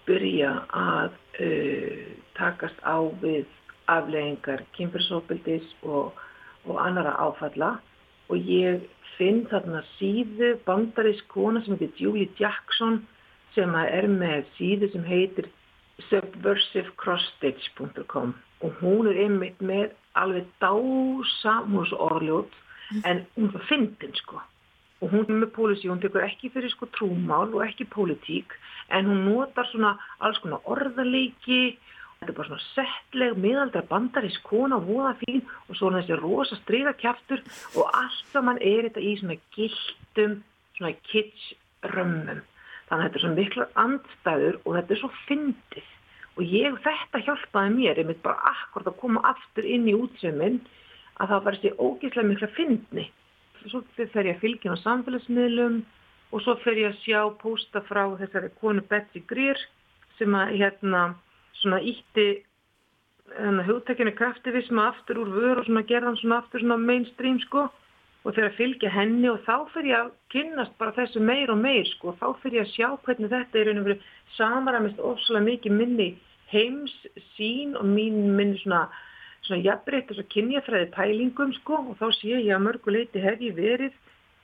[0.07, 0.53] byrja
[0.83, 2.05] að uh,
[2.39, 3.43] takast á við
[3.91, 6.15] afleggingar kynferðsópildis og,
[6.63, 7.73] og annara áfalla
[8.31, 13.01] og ég finn þarna síðu bandarísk kona sem heitir Julie Jackson
[13.51, 15.51] sem er með síðu sem heitir
[16.09, 18.29] subversivecrossstage.com
[18.63, 22.53] og hún er einmitt með alveg dása, hún svo orðljót
[23.03, 24.37] en hún var fyndin sko.
[25.03, 28.49] Og hún er með pólisí, hún tekur ekki fyrir sko trúmál og ekki pólitík
[28.95, 29.91] en hún notar svona
[30.23, 31.61] alls konar orðarleiki
[32.19, 37.43] þetta er bara svona settleg miðaldra bandarís kona voða fín og svo þessi rosa stríðakjaftur
[37.75, 40.37] og allt saman er þetta í svona gildum
[40.77, 41.53] svona kitsch
[41.93, 42.43] römmum
[42.87, 45.91] þannig að þetta er svona miklar andstæður og þetta er svo fyndið.
[46.35, 50.59] Og ég þetta hjálpaði mér ég mitt bara akkurat að koma aftur inn í útsömmin
[51.23, 53.05] að það var þessi ógíslega mikla fyndni.
[53.65, 55.79] Svo fer ég að fylgja á samfélagsmiðlum
[56.31, 59.61] og svo fer ég að sjá pósta frá þessari konu Betsy Greer
[60.19, 61.05] sem að hérna
[61.61, 62.27] svona ítti
[63.31, 67.69] hérna hugtækjana kraftivisma aftur úr vör og svona gerðan svona aftur svona mainstream sko
[68.25, 71.85] og þegar fylgja henni og þá fyrir ég að kynnast bara þessu meir og meir
[71.93, 73.97] sko og þá fyrir ég að sjá hvernig þetta er einhverju
[74.35, 76.07] samaramist ofslega mikið minni
[76.51, 76.95] heims
[77.35, 78.87] sín og mín minni svona
[79.45, 83.57] svona jafnbreytt þess að kynjafræði pælingum sko og þá sé ég að mörguleiti hef ég
[83.57, 83.93] verið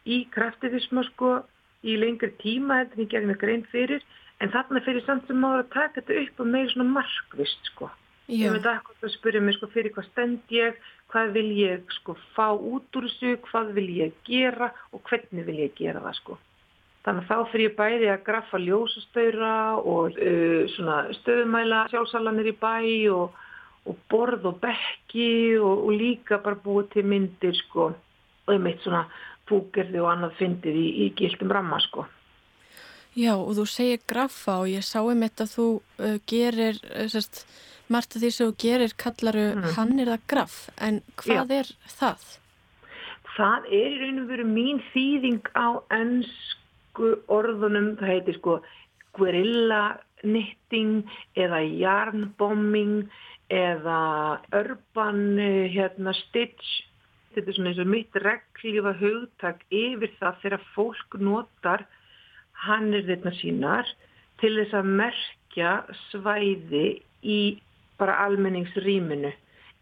[0.05, 1.39] í kraftivisma sko
[1.81, 4.05] í lengri tíma heldur en ég gerði mig grein fyrir
[4.41, 7.89] en þarna fyrir samt sem maður að taka þetta upp og meira svona markvist sko.
[8.31, 8.45] Já.
[8.45, 10.77] Ég veit að það spyrja mig sko fyrir hvað stend ég,
[11.11, 15.59] hvað vil ég sko fá út úr þessu, hvað vil ég gera og hvernig vil
[15.65, 16.39] ég gera það sko.
[17.05, 22.75] Þannig að þá fyrir ég bæði að graffa ljósastöura og uh, stöðumæla sjálfsalanir í bæ
[23.15, 23.39] og
[23.89, 29.05] og borð og bekki og, og líka bara búið til myndir sko og einmitt svona
[29.49, 32.05] fúkerði og annað fyndið í, í gildum ramma sko.
[33.17, 37.43] Já og þú segir graffa og ég sá einmitt að þú uh, gerir, uh, sérst,
[37.93, 39.71] margt af því sem þú gerir kallaru mm.
[39.77, 41.59] hann það graff en hvað Já.
[41.59, 42.27] er það?
[43.31, 48.59] Það er í raun og veru mín þýðing á ennsku orðunum, það heitir sko
[49.15, 49.83] guerilla
[50.21, 51.03] knitting
[51.39, 53.09] eða jarnbombing
[53.51, 53.99] eða
[54.55, 55.23] urban
[55.71, 56.81] hérna, stitch
[57.35, 61.85] þetta er svona eins og mitt reglífa hugtak yfir það þegar fólk notar
[62.65, 63.89] hannirðirna sínar
[64.41, 65.73] til þess að merkja
[66.09, 66.87] svæði
[67.23, 67.41] í
[68.01, 69.31] bara almenningsrýminu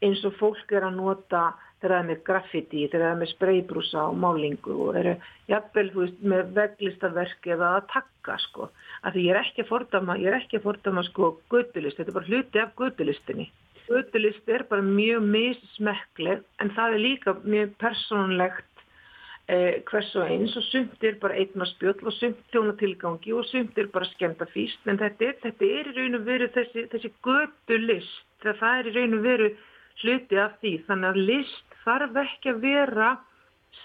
[0.05, 3.31] eins og fólk er að nota þegar það er með graffiti, þegar það er með
[3.33, 5.13] spreybrúsa og málingu og eru
[5.51, 8.69] jafnvel veist, með veglistaverk eða að takka sko.
[9.03, 12.11] Af því ég er ekki að fordama, ég er ekki að fordama sko gödulist, þetta
[12.11, 13.49] er bara hluti af gödulistinni
[13.89, 18.68] gödulist er bara mjög missmekleg en það er líka mjög persónlegt
[19.49, 23.89] eh, hvers og eins og sumt er bara eignarspjöld og sumt þjónatilgangi og sumt er
[23.93, 28.47] bara skemta fýst en þetta er, þetta er í raun og veru þessi, þessi gödulist
[28.47, 29.49] það er í raun og veru
[30.03, 33.09] hluti af því þannig að list þarf ekki að vera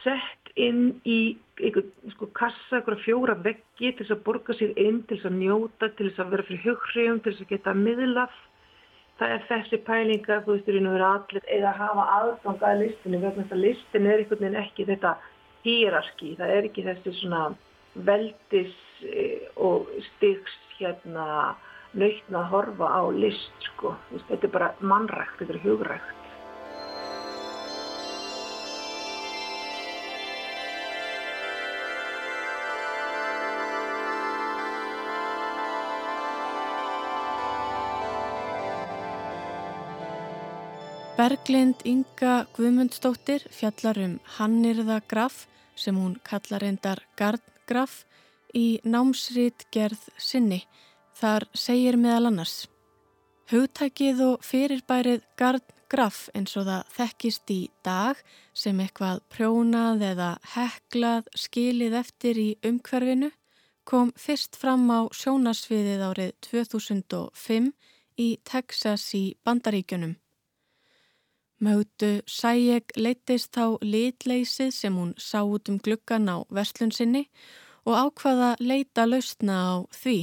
[0.02, 5.02] sett inn í einhver sko, kassa, einhverja fjóra veggi til þess að borga sér inn,
[5.08, 8.40] til þess að njóta, til þess að vera fyrir hughrifum, til þess að geta miðlað.
[9.18, 13.20] Það er þessi pælinga, þú veist, þú verður allir eða að hafa aðgang að listinu
[13.22, 15.12] vegna þess að listin er einhvern veginn ekki þetta
[15.64, 17.44] hýrarki, það er ekki þessi svona
[18.06, 18.74] veldis
[19.08, 21.54] eh, og stygs hérna
[21.94, 23.94] nöytna að horfa á list, sko.
[24.28, 26.20] Þetta er bara mannrækt, þetta er hugrækt.
[41.14, 45.44] Berglind Inga Guðmundsdóttir fjallar um Hannirða Graf
[45.76, 48.04] sem hún kallar endar Gardgraf
[48.54, 50.62] í námsrít gerð sinni.
[51.14, 52.64] Þar segir meðal annars
[53.52, 58.20] Hugtækið og fyrirbærið Gardgraf eins og það þekkist í dag
[58.56, 63.30] sem eitthvað prjónað eða heklað skilið eftir í umhverfinu
[63.84, 67.70] kom fyrst fram á sjónasviðið árið 2005
[68.16, 70.16] í Texas í Bandaríkjunum.
[71.64, 77.22] Mögdu Sæjeg leittist á litleysið sem hún sá út um gluggan á verslun sinni
[77.88, 80.16] og ákvaða leita lausna á því.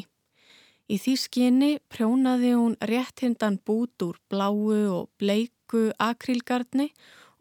[0.93, 6.91] Í því skinni prjónaði hún réttindan bút úr bláu og bleiku akrílgarni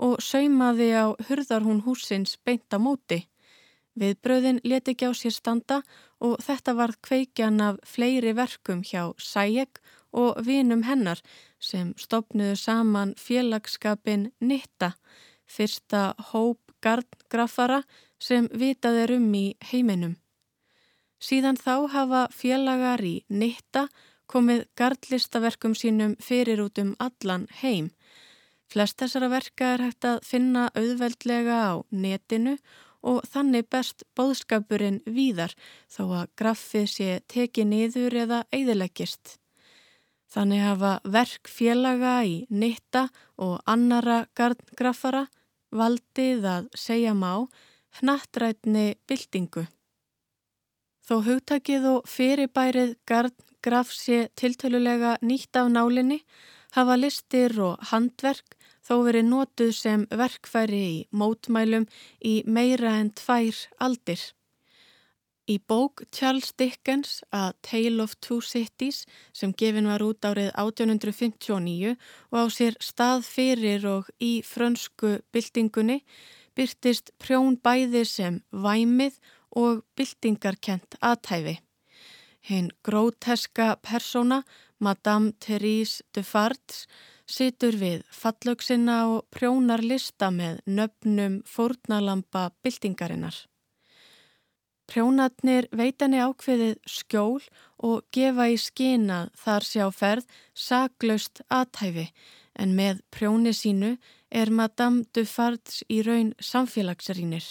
[0.06, 3.26] og saumaði á hurðar hún húsins beint á móti.
[4.00, 5.82] Viðbröðin leti ekki á sér standa
[6.24, 9.82] og þetta varð kveikjan af fleiri verkum hjá Sæjeg
[10.12, 11.20] og vinum hennar
[11.60, 14.94] sem stopnuðu saman félagskapin Nitta,
[15.46, 17.82] fyrsta hóp gardgrafara
[18.18, 20.16] sem vitað er um í heiminum.
[21.20, 23.88] Síðan þá hafa félagar í Nitta
[24.30, 27.90] komið gardlistaverkum sínum fyrir út um allan heim.
[28.70, 32.56] Flest þessara verka er hægt að finna auðveldlega á netinu
[33.02, 35.56] og þannig best bóðskapurinn víðar
[35.90, 39.39] þó að graffið sé tekið niður eða eigðilegist.
[40.30, 43.08] Þannig hafa verk félaga í nitta
[43.42, 45.26] og annara gardgrafara
[45.74, 47.48] valdið að segja má
[47.98, 49.66] hnattrætni byltingu.
[51.06, 56.20] Þó hugtakið og fyrirbærið gardgraf sé tiltölulega nýtt af nálinni
[56.76, 58.54] hafa listir og handverk
[58.86, 61.88] þó verið nótuð sem verkfæri í mótmælum
[62.22, 64.22] í meira en tvær aldir.
[65.50, 69.02] Í bók Charles Dickens A Tale of Two Cities
[69.34, 71.96] sem gefin var út árið 1859
[72.30, 76.04] og á sér stað fyrir og í frönsku byltingunni
[76.54, 79.18] byrtist prjón bæði sem væmið
[79.58, 81.58] og byltingarkent aðtæfi.
[82.46, 84.44] Hinn gróteska persóna,
[84.78, 86.86] Madame Therese de Fards,
[87.26, 93.49] situr við fallauksina og prjónar lista með nöfnum fórnalampa byltingarinnar.
[94.90, 97.42] Prjónatnir veitanni ákveðið skjól
[97.86, 100.26] og gefa í skina þar sjá ferð
[100.58, 102.08] saklaust aðtæfi
[102.58, 103.92] en með prjóni sínu
[104.30, 107.46] er Madame Dufards í raun samfélagsrínir.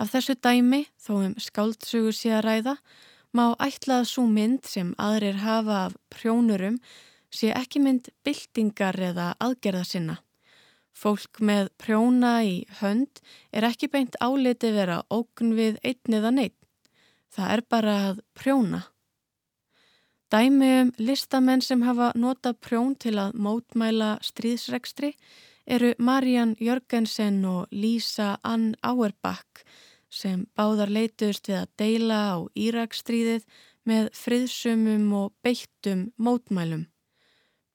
[0.00, 2.74] Af þessu dæmi, þó um skáldsögu sé að ræða,
[3.36, 6.78] má ætlað svo mynd sem aðrir hafa af prjónurum
[7.32, 10.16] sé ekki mynd byltingar eða aðgerða sinna.
[11.00, 13.22] Fólk með prjóna í hönd
[13.56, 16.58] er ekki beint áliti vera ógun við einn eða neitt.
[17.32, 18.82] Það er bara að prjóna.
[20.30, 25.14] Dæmi um listamenn sem hafa nota prjón til að mótmæla stríðsregstri
[25.66, 29.64] eru Marian Jörgensen og Lisa Ann Auerbach
[30.10, 33.46] sem báðar leituðust við að deila á Íraksstríðið
[33.88, 36.89] með friðsumum og beittum mótmælum.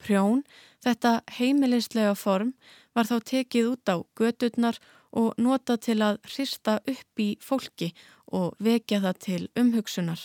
[0.02, 0.44] Prjón,
[0.84, 2.54] þetta heimilislega form,
[2.94, 4.78] var þá tekið út á gödurnar
[5.16, 7.92] og nota til að hrista upp í fólki
[8.32, 10.20] og vekja það til umhugsunar.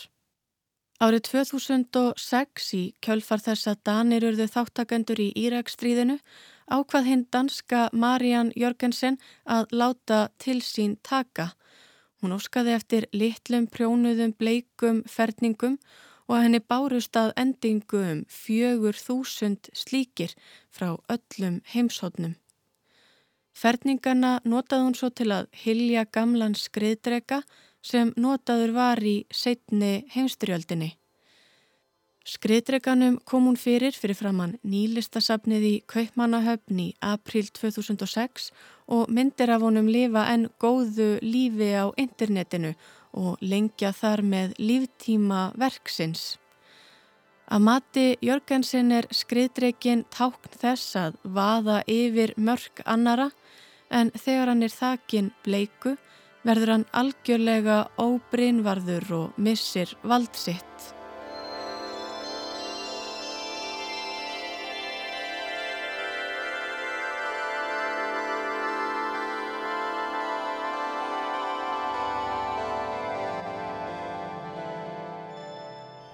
[1.02, 6.18] Árið 2006 í kjölfar þess að Danir urðu þáttakendur í Írakstríðinu
[6.70, 11.50] ákvað hinn danska Marian Jörgensen að láta til sín taka.
[12.22, 15.80] Hún óskaði eftir litlum prjónuðum bleikum ferningum
[16.28, 20.34] og henni bárust að endingu um fjögur þúsund slíkir
[20.70, 22.36] frá öllum heimshóttnum.
[23.52, 27.42] Ferningarna notaði hún svo til að hilja gamlan skriðdrega
[27.84, 30.94] sem notaður var í setni heimstyrjöldinni.
[32.22, 38.52] Skriðdreganum kom hún fyrir fyrir framann nýlistasafnið í Kaupmannahöfn í april 2006
[38.94, 42.76] og myndir af honum lifa en góðu lífi á internetinu
[43.12, 46.36] og lengja þar með líftíma verksins.
[47.52, 53.28] Að mati Jörgensen er skriðdregin tákn þess að vaða yfir mörg annara
[53.92, 55.96] en þegar hann er þakin bleiku
[56.46, 61.01] verður hann algjörlega óbrinvarður og missir valdsitt.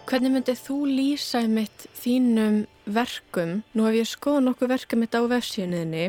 [0.09, 3.59] Hvernig myndið þú lýsa mitt þínum verkum?
[3.77, 6.05] Nú hef ég skoðað nokkuð verkum mitt á vefsíðinni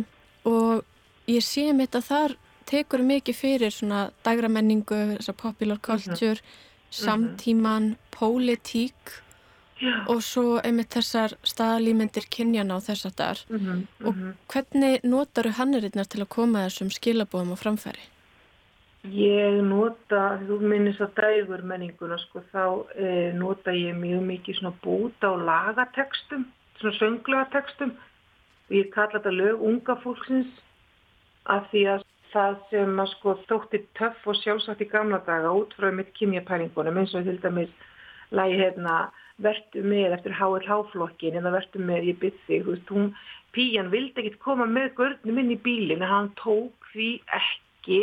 [0.48, 0.86] og
[1.28, 2.36] ég sé mitt að þar
[2.70, 5.84] tekur mikið fyrir svona dagramenningu, þessa popular mhm.
[5.84, 7.02] culture, mm -hmm.
[7.04, 9.20] samtíman, pólitík
[10.08, 13.44] og svo einmitt þessar staðalýmyndir kynjana á þess að þar.
[13.50, 13.84] Mm -hmm.
[14.08, 14.32] Og mhm.
[14.48, 18.04] hvernig notaru hannurinnar til að koma þessum skilabóðum á framfæri?
[19.08, 22.64] Ég nota, þú minnist að dægur menninguna, sko, þá
[23.00, 26.44] e, nota ég mjög mikið svona búta og lagatekstum,
[26.82, 27.94] svona sönglatekstum
[28.76, 30.52] ég kalla þetta lög unga fólksins
[31.50, 35.74] af því að það sem að sko þótti töff og sjálfsagt í gamla daga út
[35.78, 37.72] frá mitt kymjapælingunum eins og til dæmis
[38.36, 39.00] lagi hérna
[39.42, 43.14] vertu með eftir HLH-flokkin eða vertu með ég bytti, þú veist, hún,
[43.56, 48.02] Píjan vildi ekkit koma með görnum inn í bílinn en hann tók því ekki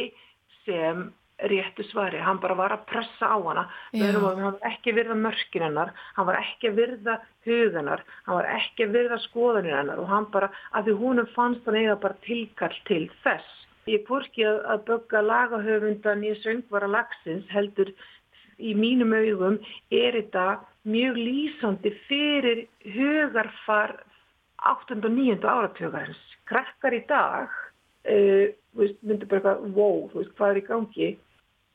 [0.67, 1.07] sem
[1.37, 5.65] réttu svari, hann bara var að pressa á hana hann var ekki að virða mörkin
[5.67, 10.09] hennar hann var ekki að virða hugunar hann var ekki að virða skoðanir hennar og
[10.09, 14.63] hann bara, af því húnum fannst hann eiga bara tilkall til þess ég fórski að,
[14.65, 17.93] að bögga lagahöfundan í söngvara lagsins heldur
[18.57, 19.61] í mínum augum
[19.93, 20.47] er þetta
[20.89, 22.65] mjög lýsandi fyrir
[22.97, 23.99] hugarfar
[24.65, 24.97] 8.
[25.05, 25.37] og 9.
[25.45, 27.53] áratögarins krakkar í dag
[28.07, 31.13] uh, veist, myndir bara eitthvað, wow, veist, hvað er í gangi.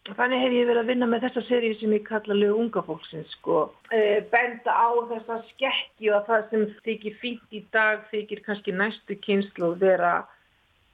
[0.10, 3.34] Þannig hef ég verið að vinna með þessa séri sem ég kalla lög unga fólksins,
[3.38, 3.68] sko.
[3.92, 9.18] Uh, benda á þessa skekki og það sem þykir fínt í dag þykir kannski næstu
[9.22, 10.14] kynslu að vera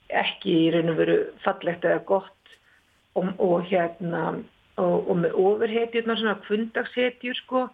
[0.08, 2.54] ekki í raun og veru fallegt eða gott
[3.20, 4.24] og, og hérna
[4.80, 7.68] og, og með ofurhetjurnar, svona fundagshetjur, sko.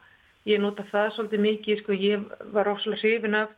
[0.50, 1.98] Ég nota það svolítið mikið, sko.
[1.98, 3.58] Ég var ósala hrifin af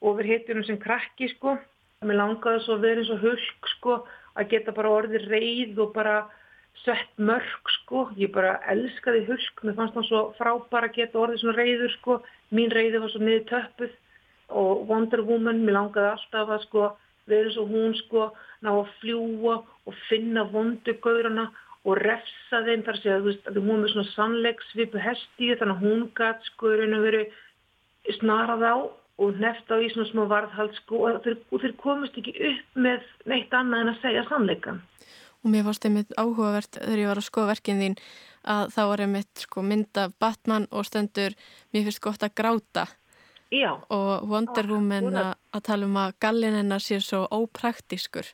[0.00, 1.58] ofurhetjurnum sem krakki, sko
[2.00, 3.94] Mér langaði svo að vera eins og hulk sko,
[4.40, 6.14] að geta bara orðið reyð og bara
[6.80, 8.06] sett mörg sko.
[8.16, 12.16] Ég bara elskaði hulk, mér fannst það svo frábæra að geta orðið svona reyður sko.
[12.56, 13.98] Mín reyði var svo niður töpuð
[14.62, 16.86] og Wonder Woman, mér langaði alltaf að sko
[17.28, 18.30] vera eins og hún sko,
[18.64, 21.50] ná að fljúa og finna vondugaurana
[21.84, 26.08] og refsa þeim þar að, veist, að hún með svona sannleiksvipu hesti þannig að hún
[26.16, 27.22] gæti sko raun og veru
[28.16, 28.76] snarað á
[29.20, 33.04] og nefnt á í svona smá varðhald sko og þeir, þeir komist ekki upp með
[33.28, 34.80] neitt annað en að segja sannleikan.
[35.40, 37.98] Og mér fannst einmitt áhugavert þegar ég var að skoða verkinn þín
[38.54, 41.36] að þá var einmitt sko mynda Batman og stendur
[41.72, 42.86] mér finnst gott að gráta
[43.50, 43.74] Já.
[43.90, 48.28] og Wonder Woman að, að tala um að gallin hennar sé svo ópraktískur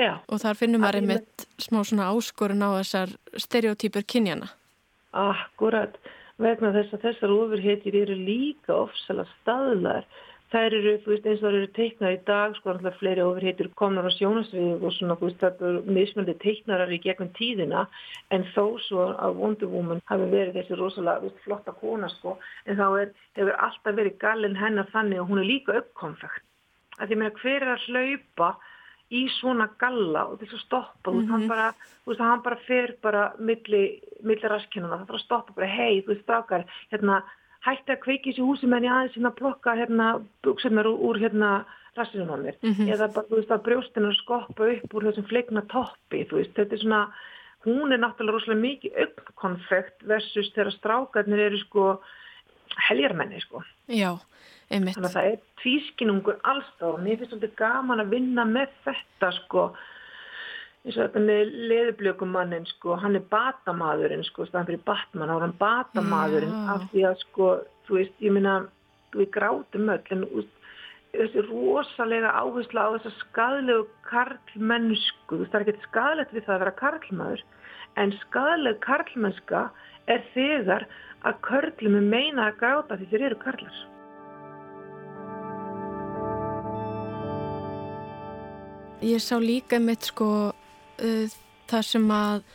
[0.00, 0.18] Já.
[0.26, 4.50] og þar finnum maður einmitt smá svona áskorun á þessar stereotýpur kynjana.
[5.16, 5.98] Akkurat
[6.42, 10.08] vegna þess að þessar ofurhetjir eru líka ofsala staðlar.
[10.52, 13.70] Það eru, þú veist, eins og það eru teiknar í dag, sko, alltaf fleiri ofurhetjur
[13.80, 17.82] komnar á sjónasvið og svona, þú veist, það eru mismöndi teiknarar í gegnum tíðina,
[18.30, 22.36] en þó svo að Wonder Woman hafi verið þessi rosalega, þú veist, flotta kona, sko,
[22.70, 26.46] en þá er, hefur alltaf verið gallin hennar þannig að hún er líka uppkonfekt.
[26.94, 28.52] Það er mér að hver er að hlaupa
[29.14, 31.30] í svona galla og þess að stoppa mm -hmm.
[31.30, 31.66] hann, bara,
[32.06, 36.08] veist, hann bara fer bara milli, milli raskynuna það þarf að stoppa bara hei þú
[36.12, 37.22] veist brakar hérna,
[37.66, 40.06] hætti að kveiki sér húsi menn í aðeins hérna plokka hérna
[40.42, 41.64] buksunar úr, úr hérna
[41.96, 42.92] rassinum á mér mm -hmm.
[42.92, 46.74] eða bara þú veist að brjóstinu skoppa upp úr þessum fleikna toppi þú veist þetta
[46.74, 47.12] er svona
[47.66, 52.00] hún er náttúrulega rosalega mikið uppkonfekt versus þegar strákarnir eru sko
[52.88, 53.62] heljarmenni sko.
[53.88, 54.16] Já
[54.66, 54.96] Einmitt.
[54.96, 59.30] Þannig að það er tvískinungur allstáð og mér finnst þetta gaman að vinna með þetta
[59.36, 59.66] sko.
[60.86, 65.44] Eins og þetta með leðublökumannin sko, hann er batamadurinn sko, staðan fyrir Batman, þá er
[65.44, 67.48] hann batamadurinn af því að sko,
[67.86, 68.58] þú veist, ég minna
[69.14, 70.52] við grátum öll en úst,
[71.14, 76.76] þessi rosalega áhersla á þessa skadlegu karlmennsku, það er ekkert skadlegt við það að vera
[76.82, 77.46] karlmaður
[77.96, 79.68] en skadleg karlmennska
[80.06, 80.86] er þegar
[81.26, 83.84] að körlum er meina að gráta því þeir eru karlar
[89.06, 91.34] Ég sá líka mitt sko uh,
[91.68, 92.46] þar sem að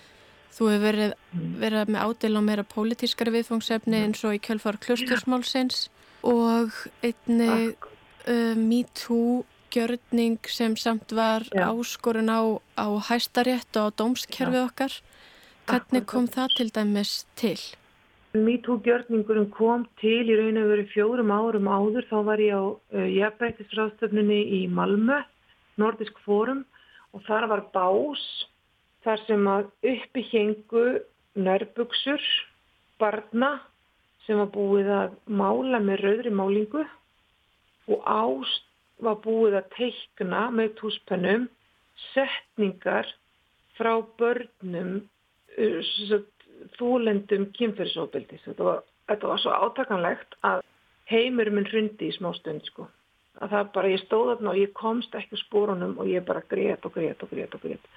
[0.51, 1.51] Þú hefur verið, mm.
[1.61, 4.07] verið með ádel á meira pólitískari viðfóngsefni mm.
[4.07, 5.85] eins og í kjölfar klustursmálsins
[6.27, 6.75] og
[7.05, 11.69] einni uh, MeToo gjörning sem samt var Já.
[11.71, 14.97] áskorun á, á hæstarétt og á dómskerfið okkar.
[15.69, 17.59] Hvernig kom það til dæmis til?
[18.31, 22.07] MeToo-gjörningurinn kom til í raun og veru fjórum árum áður.
[22.07, 25.19] Þá var ég á uh, jafnbættisráðstöfnunni í Malmö,
[25.81, 26.63] Nordisk Fórum
[27.11, 28.23] og þar var bás
[29.03, 30.85] þar sem að uppi hengu
[31.35, 32.23] nærbuksur,
[33.01, 33.57] barna
[34.25, 36.83] sem var búið að mála með rauðri málingu
[37.91, 38.67] og ást
[39.01, 41.47] var búið að teikna með túspennum
[42.11, 43.09] setningar
[43.77, 45.01] frá börnum
[46.77, 48.43] þúlendum kynferðsóbildis.
[48.45, 48.77] Þetta,
[49.11, 50.63] þetta var svo átakanlegt að
[51.11, 52.87] heimur minn hrundi í smá stund sko.
[53.41, 56.85] Að það bara, ég stóð þarna og ég komst ekki spórunum og ég bara grét
[56.85, 57.91] og grét og grét og grét.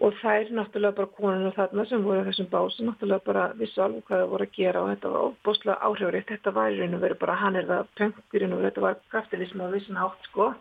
[0.00, 4.22] Og er náttúrulega bara konuna þarna sem voru þessum bási, náttúrulega bara vissu alveg hvað
[4.22, 6.30] það voru að gera og þetta var óbúslega áhrifuritt.
[6.30, 9.60] Þetta var í raun og veru bara, hann er það pöngurinn og þetta var kraftilism
[9.60, 10.54] á vissin átt sko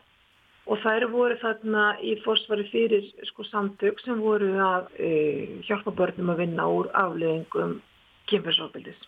[0.69, 5.11] og þær voru þarna í fórsvari fyrir sko samtök sem voru að e,
[5.65, 7.79] hjálpa börnum að vinna úr afleðingum
[8.29, 8.99] kynferðsofbildis.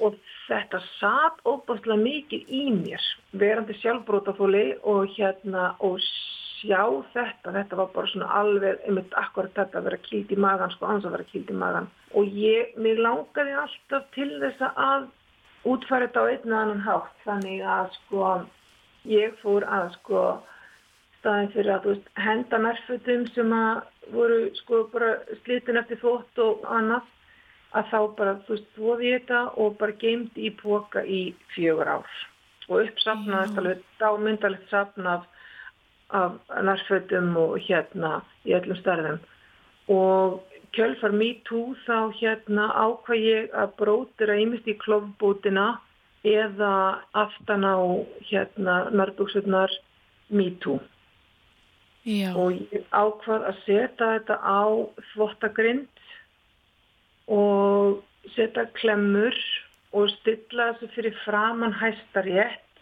[0.00, 0.16] Og
[0.46, 6.00] þetta satt óbúinlega mikið í mér, verandi sjálfbrótafóli og hérna og
[6.60, 6.80] sjá
[7.12, 10.88] þetta, þetta var bara svona alveg, einmitt akkurat þetta að vera kýld í magan, sko
[10.88, 11.88] ans að vera kýld í magan.
[12.16, 15.10] Og ég, mér langaði alltaf til þess að
[15.68, 18.30] útfæra þetta á einn og annan hátt, þannig að sko
[19.08, 20.24] ég fór að sko
[21.20, 23.80] staðin fyrir að veist, henda nærfötum sem að
[24.14, 25.14] voru sko bara
[25.44, 27.08] slitin eftir þótt og annað
[27.76, 31.20] að þá bara þú veist þóði þetta og bara geimdi í póka í
[31.54, 32.14] fjögur ár.
[32.70, 35.26] Og uppsafnaðist alveg dámyndalegt safn af,
[36.14, 39.20] af nærfötum og hérna í öllum starðum
[39.90, 40.40] og
[40.76, 45.66] kjölfar MeToo þá hérna ákvað ég að brótir að ímynd í klófbútina
[46.26, 46.72] eða
[47.18, 47.78] aftan á
[48.30, 49.74] hérna narbúksurnar
[50.30, 50.78] MeToo
[52.08, 52.32] Já.
[52.32, 54.62] og ég ákvað að setja þetta á
[55.12, 56.04] þvottagrind
[57.28, 58.00] og
[58.34, 59.36] setja klemmur
[59.92, 62.80] og stilla þessu fyrir framann hæstarétt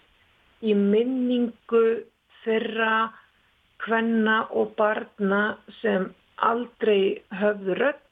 [0.63, 2.05] í minningu
[2.45, 3.11] þeirra
[3.85, 5.43] hvenna og barna
[5.81, 8.05] sem aldrei höfðu rött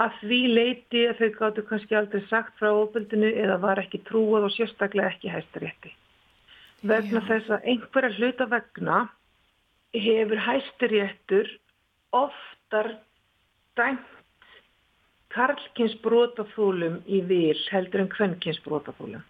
[0.00, 4.48] að því leiti að þau gáttu kannski aldrei sagt frá ofbildinu eða var ekki trúað
[4.48, 5.92] og sérstaklega ekki hæstarétti.
[6.82, 7.26] Vegna Já.
[7.28, 9.02] þess að einhverja hluta vegna
[9.94, 11.48] hefur hæstiréttur
[12.12, 12.96] oftar
[13.76, 14.08] dæmt
[15.32, 19.22] karlkins brotafólum í vil heldur en kvennkins brotafólum.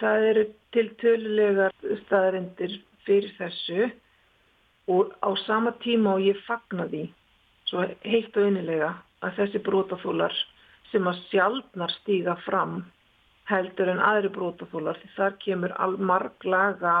[0.00, 0.44] Það eru
[0.76, 3.90] til tölulegar staðarindir fyrir þessu
[4.92, 7.04] og á sama tíma og ég fagna því
[7.70, 8.90] svo heitt og einilega
[9.24, 10.34] að þessi brotafólar
[10.90, 12.82] sem að sjálfnar stíga fram
[13.48, 15.76] heldur en aðri brotafólar því þar kemur
[16.10, 16.96] marglaga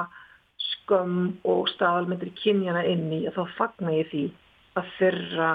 [0.70, 4.24] skömm og staðalmyndir kynjana inn í að þá fagnar ég því
[4.80, 5.50] að þeirra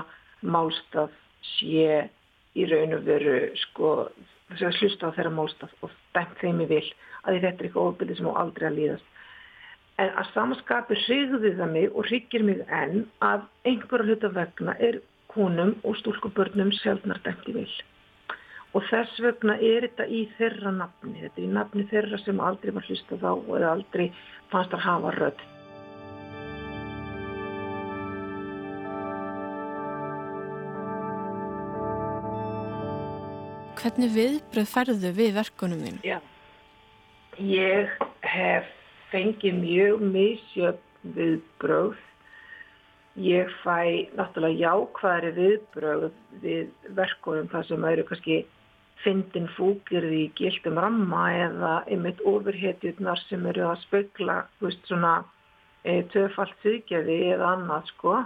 [0.55, 1.15] málstaf
[1.57, 2.09] sé
[2.55, 3.93] í raun og veru sko
[4.49, 6.85] þess að slusta á þeirra málstaf og dæmt þeim í vil
[7.23, 9.07] að þetta er eitthvað ofbildið sem á aldrei að líðast.
[9.99, 15.01] En að samanskapi hrigði það mig og hryggir mig enn að einhverja hluta vegna er
[15.29, 17.71] konum og stúlkubörnum sjálfnar dæmt í vil
[18.77, 22.73] og þess vegna er þetta í þeirra nafni, þetta er í nafni þeirra sem aldrei
[22.75, 24.09] var hlustað á og aldrei
[24.51, 25.47] fannst að hafa rödd.
[33.79, 35.99] Hvernig viðbröð færðu við verkunum þín?
[36.03, 36.19] Já,
[37.39, 37.93] ég
[38.27, 38.67] hef
[39.09, 41.97] fengið mjög misjöfn viðbröð.
[43.19, 46.09] Ég fæ náttúrulega jákvæðri viðbröð
[46.43, 48.37] við verkunum þar sem eru kannski
[49.03, 55.13] fyndin fúkirði í gildum ramma eða einmitt ofurhetjurnar sem eru að spögla svona
[55.83, 58.17] e, töfalt síkjaði eða annað sko.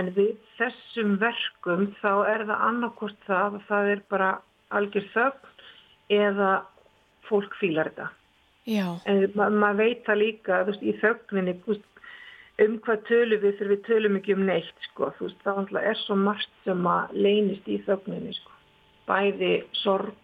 [0.00, 4.30] En við þessum verkum þá er það annarkort það að það er bara
[4.72, 6.50] algjör þögn eða
[7.28, 8.08] fólk fílar þetta.
[8.68, 8.86] Já.
[9.10, 11.86] En ma maður veit það líka veist, í þögninni veist,
[12.62, 15.10] um hvað tölum við þegar við tölum ekki um neitt sko.
[15.20, 18.58] Veist, það er svo margt sem að leynist í þögninni sko.
[19.08, 20.21] Bæði sorg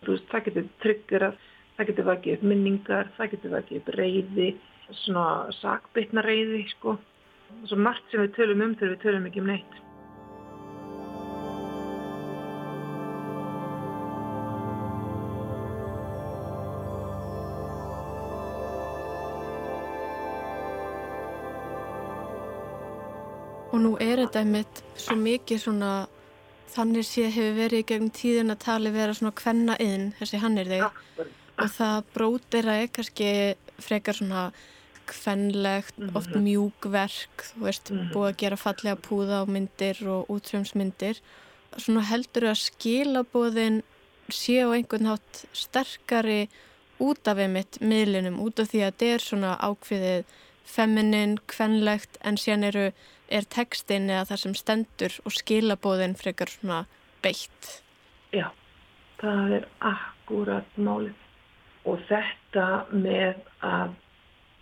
[0.00, 1.40] Veist, það getur tryggjurað,
[1.76, 4.46] það getur vakið upp minningar, það getur vakið upp reyði,
[5.02, 5.24] svona
[5.58, 6.96] sakbytna reyði, sko.
[7.68, 9.78] Svo margt sem við tölum um þegar við tölum ekki um neitt.
[23.70, 25.92] Og nú er þetta einmitt svo mikið svona
[26.74, 30.70] þannig séð hefur verið gegn tíðin að tali vera svona kvenna inn, þessi hann er
[30.70, 30.84] þig
[31.60, 33.30] og það brótir að kannski
[33.80, 34.50] frekar svona
[35.10, 36.16] kvenlegt, mm -hmm.
[36.16, 38.12] oft mjúkverk þú veist, mm -hmm.
[38.12, 41.16] búið að gera fallega púða á myndir og útrjómsmyndir
[41.78, 43.82] svona heldur að skilabóðin
[44.28, 46.48] sé á einhvern hátt sterkari
[47.00, 50.24] út af einmitt miðlunum, út af því að þetta er svona ákveðið
[50.64, 52.92] feminin, kvenlegt en síðan eru,
[53.30, 56.84] er textin eða það sem stendur og skilabóðin frekar svona
[57.24, 57.70] beitt?
[58.34, 58.50] Já,
[59.22, 61.16] það er akkurat málið.
[61.88, 63.96] Og þetta með að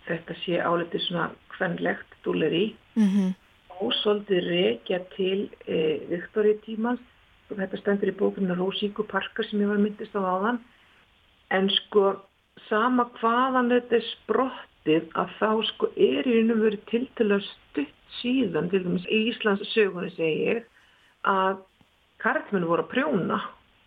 [0.07, 3.33] þetta sé álitið svona hvernlegt dúleri mm -hmm.
[3.81, 7.01] og svolítið reykja til e, Viktoria tímans.
[7.49, 10.59] Og þetta stendur í bókunna Rósíku Parka sem ég var myndist á áðan.
[11.49, 12.21] En sko
[12.69, 14.05] sama hvaðan þetta er
[14.89, 19.05] sprottið að þá sko er í raunum verið til til að stutt síðan til dæmis
[19.07, 20.63] í Íslands sögunni segi ég
[21.23, 21.61] að
[22.19, 23.39] karlmennu voru að prjóna.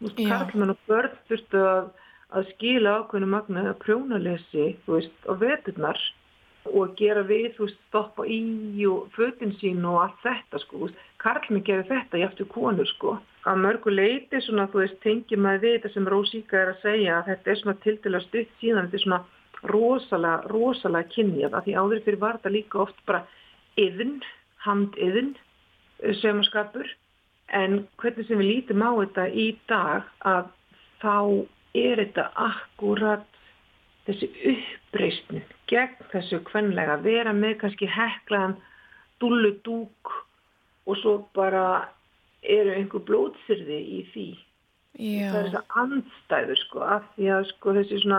[0.03, 1.91] Karlmennu og börn þurftu að
[2.33, 5.99] að skila ákveðinu magna eða prjónalesi á veturnar
[6.65, 10.89] og gera við, veist, stoppa í og fötinn sín og allt þetta sko,
[11.21, 15.67] Karlmi gerir þetta í aftur konur sko, að mörgu leiti svona, þú veist, tengjum að
[15.67, 18.89] við þetta sem Rósíka er að segja að þetta er svona til dæla stutt síðan,
[18.89, 19.21] þetta er svona
[19.71, 23.23] rosalega, rosalega kynjað, af því áður fyrir var þetta líka oft bara
[23.81, 24.19] yðn,
[24.67, 25.33] handiðn
[26.21, 26.91] sem að skapur,
[27.53, 30.51] en hvernig sem við lítum á þetta í dag að
[31.03, 31.17] þá
[31.79, 33.41] er þetta akkurat
[34.07, 36.99] þessi uppreysnin gegn þessu kvenlega.
[36.99, 38.57] Að vera með kannski heklaðan
[39.23, 40.15] dúlu dúk
[40.87, 41.89] og svo bara
[42.43, 44.31] eru einhver blótsyrði í því.
[45.01, 45.31] Já.
[45.33, 48.19] það er þess að andstæður sko af því að sko þessi svona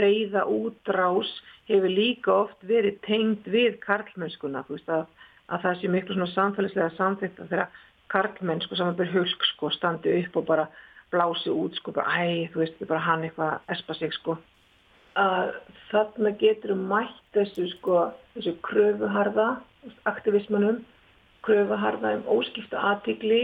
[0.00, 1.30] reyða útrás
[1.68, 5.04] hefur líka oft verið tengd við karlmennskuna þú veist að,
[5.48, 7.68] að það sé miklu svona samfélagslega samþýtt að þeirra
[8.12, 10.66] karlmennsku saman byrj hulk sko standi upp og bara
[11.12, 14.38] blási út sko, bara æ, þú veist, bara hann eitthvað espa sig sko.
[15.20, 15.52] Að
[15.90, 19.48] þarna getur mætt þessu sko, þessu kröfuharða
[20.08, 20.80] aktivismanum,
[21.44, 23.42] kröfuharða um óskipta aðtikli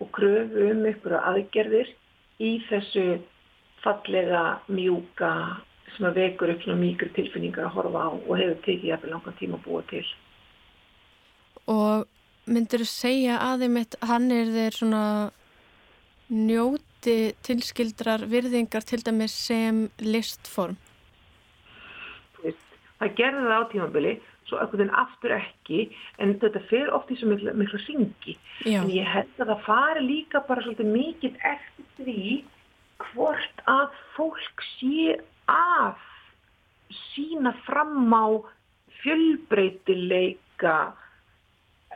[0.00, 1.92] og kröfu um ykkur aðgerðir
[2.40, 3.20] í þessu
[3.84, 5.32] fallega mjúka
[5.96, 9.58] sem vekur upp svona mýgur tilfinningar að horfa á og hefur tekið jafnveg langan tíma
[9.58, 10.04] að búa til.
[11.70, 12.06] Og
[12.50, 15.04] myndir þú segja aðeimitt hann er þeir svona
[16.30, 20.76] njót njóti tilskildrar virðingar til dæmis sem listform?
[23.00, 27.16] Það gerði það á tímabili svo ekkert en aftur ekki en þetta fer oft í
[27.16, 28.36] svo miklu, miklu syngi
[28.66, 32.44] en ég held að það fari líka bara svolítið mikið eftir því
[32.98, 35.16] hvort að fólk sé
[35.50, 36.00] að
[37.10, 38.26] sína fram á
[39.02, 40.76] fjölbreytileika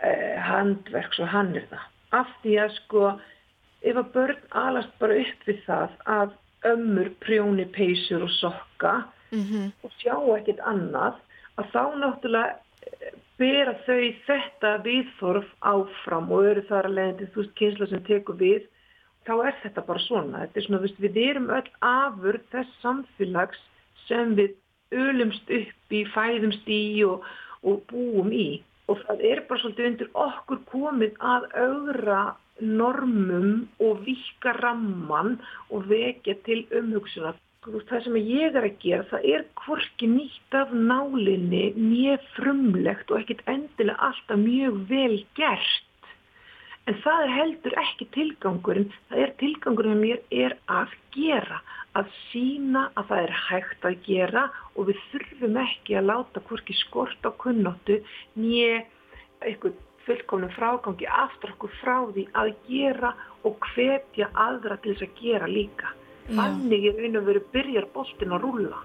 [0.02, 1.90] eh, handverks og hann er það
[2.20, 3.05] af því að sko
[3.84, 6.36] ef að börn alast bara upp við það að
[6.70, 8.94] ömmur prjóni peysur og sokka
[9.32, 9.72] mm -hmm.
[9.82, 11.18] og sjá ekkit annað
[11.59, 17.40] að þá náttúrulega eh, bera þau þetta viðþorf áfram og eru þar að leiðandi þú
[17.42, 18.62] veist kynsla sem tekur við
[19.25, 23.64] þá er þetta bara svona, þetta er svona veist, við erum öll afur þess samfélags
[24.09, 24.55] sem við
[24.95, 27.25] ölumst upp í, fæðumst í og,
[27.64, 28.49] og búum í
[28.91, 32.18] og það er bara svolítið undir okkur komið að augra
[32.61, 35.39] normum og vika ramman
[35.70, 37.39] og vekja til umhugsunar.
[37.64, 43.22] Það sem ég er að gera, það er hvorki nýtt af nálinni mjög frumlegt og
[43.22, 45.89] ekkit endilega alltaf mjög vel gert.
[46.85, 51.62] En það er heldur ekki tilgangurinn, það er tilgangurinn mér er að gera,
[51.97, 54.43] að sína að það er hægt að gera
[54.74, 58.01] og við þurfum ekki að láta hvorki skort á kunnóttu
[58.37, 58.82] nýja
[59.41, 63.14] eitthvað fullkomnum frágangi aftur okkur frá því að gera
[63.49, 65.95] og hvetja aðra til þess að gera líka.
[66.28, 68.80] Þannig er einu verið byrjar boltin að rúla.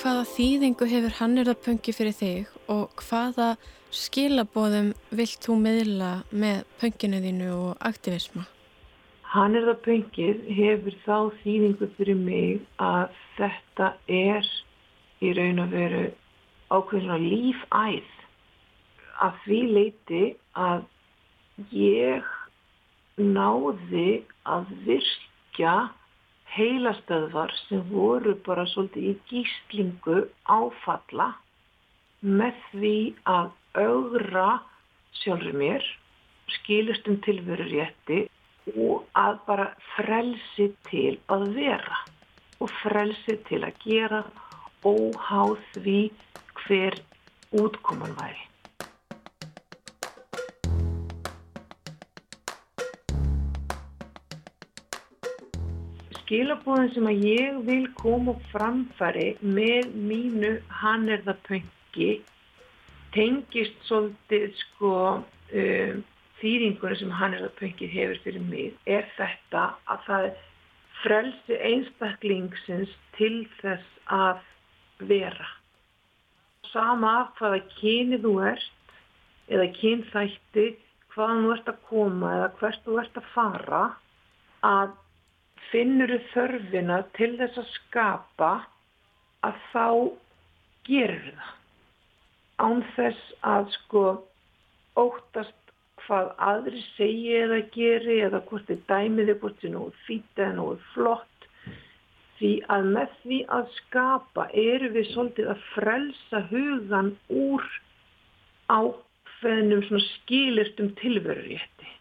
[0.00, 3.48] Hvaða þýðingu hefur hannirðarpöngi fyrir þig og hvaða
[3.92, 8.46] skilabóðum vilt þú meðla með pönginu þínu og aktivisma?
[9.34, 14.48] Hann það pöngið hefur þá þýðingu fyrir mig að þetta er
[15.20, 16.02] í raun og veru
[16.72, 18.16] ákveðin að lífæð
[19.28, 20.24] að því leiti
[20.56, 20.88] að
[21.76, 22.34] ég
[23.20, 24.08] náði
[24.48, 25.76] að virkja
[26.54, 31.30] heilastöðvar sem voru bara svolítið í gíslingu áfalla
[32.20, 32.96] með því
[33.30, 34.48] að augra
[35.20, 35.86] sjálfur mér,
[36.58, 38.20] skilustum tilveru rétti
[38.74, 42.02] og að bara frelsi til að vera
[42.60, 44.22] og frelsi til að gera
[44.84, 45.98] óháð því
[46.64, 47.00] hver
[47.56, 48.49] útkoman væri.
[56.30, 62.10] Skilabóðin sem að ég vil koma framfæri með mínu hann er það pöngi
[63.16, 66.04] tengist svolítið sko um,
[66.38, 70.28] þýringunum sem hann er að pöngið hefur fyrir mig er þetta að það
[71.00, 74.46] frelsi einstaklingsins til þess að
[75.10, 75.50] vera.
[76.70, 78.96] Sama hvaða kyni þú ert
[79.50, 80.70] eða kynþætti,
[81.10, 83.86] hvaðan þú ert að koma eða hvert þú ert að fara,
[84.62, 84.98] að
[85.68, 88.50] finnur þörfina til þess að skapa
[89.46, 89.86] að þá
[90.88, 91.56] gerur það.
[92.60, 94.04] Án þess að sko
[95.00, 95.56] óttast
[96.04, 100.78] hvað aðri segi eða geri eða hvort þið dæmiði hvort þið nógu fýta eða nógu
[100.94, 101.46] flott
[102.40, 107.66] því að með því að skapa eru við svolítið að frelsa hugan úr
[108.70, 111.94] svona skilirtum tilverurétti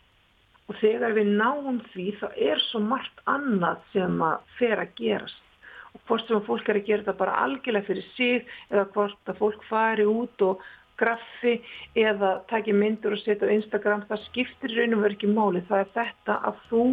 [0.69, 5.45] og þegar við náum því þá er svo margt annað sem að fer að gerast
[5.89, 9.39] og hvort sem fólk er að gera þetta bara algjörlega fyrir sig eða hvort að
[9.41, 10.61] fólk fari út og
[10.99, 11.55] graffi
[11.97, 15.63] eða taki myndur og setja á Instagram, það skiptir raun og verið ekki máli.
[15.69, 16.85] Það er þetta að þú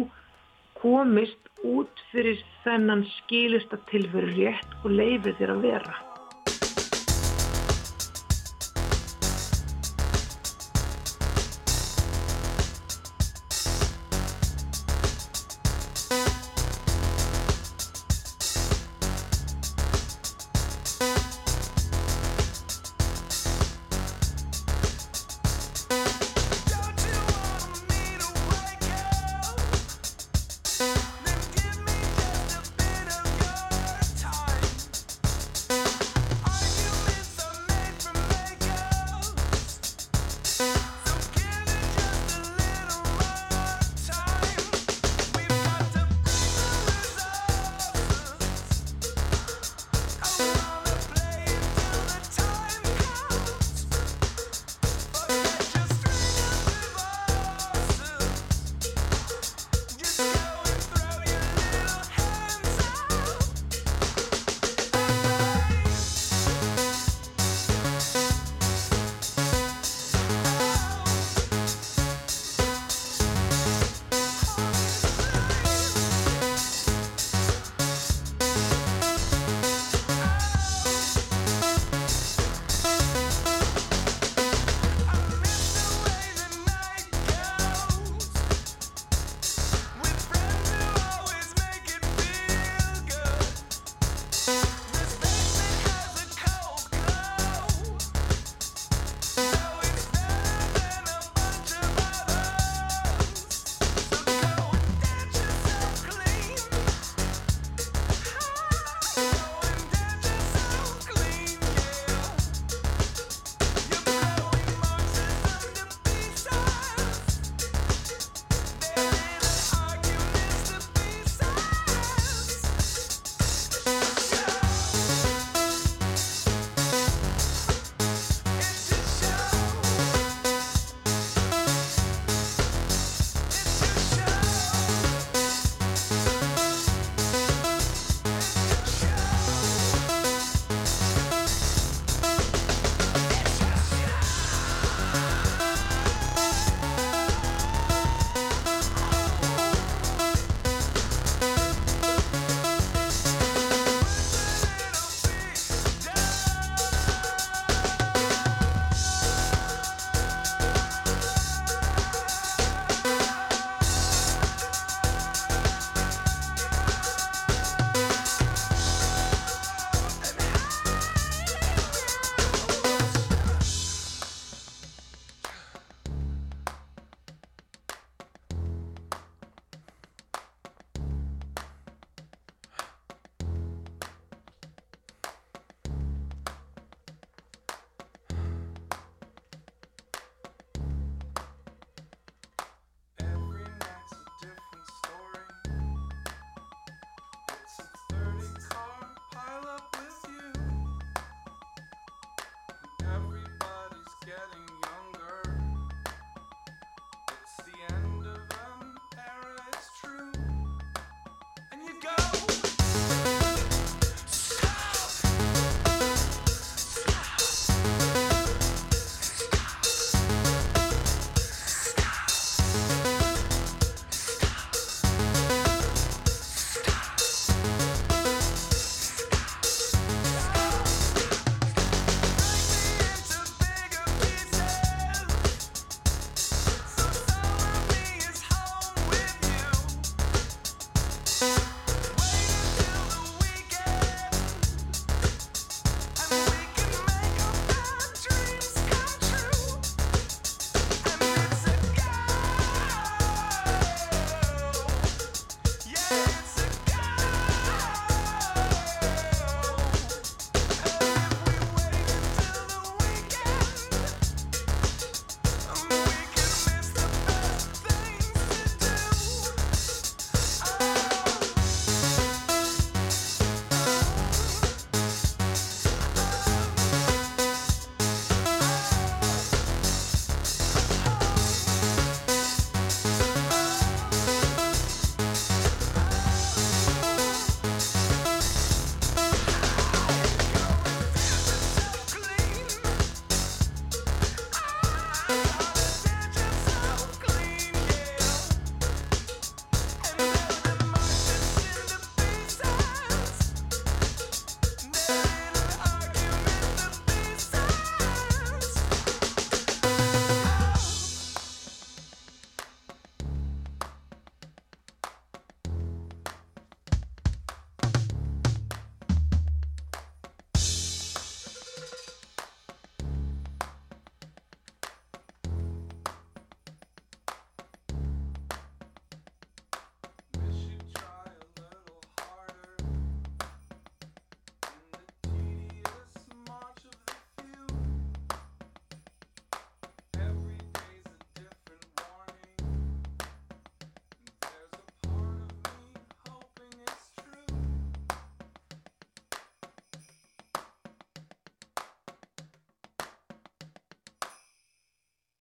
[0.81, 6.06] komist út fyrir þennan skilista tilveru rétt og leifir þér að vera.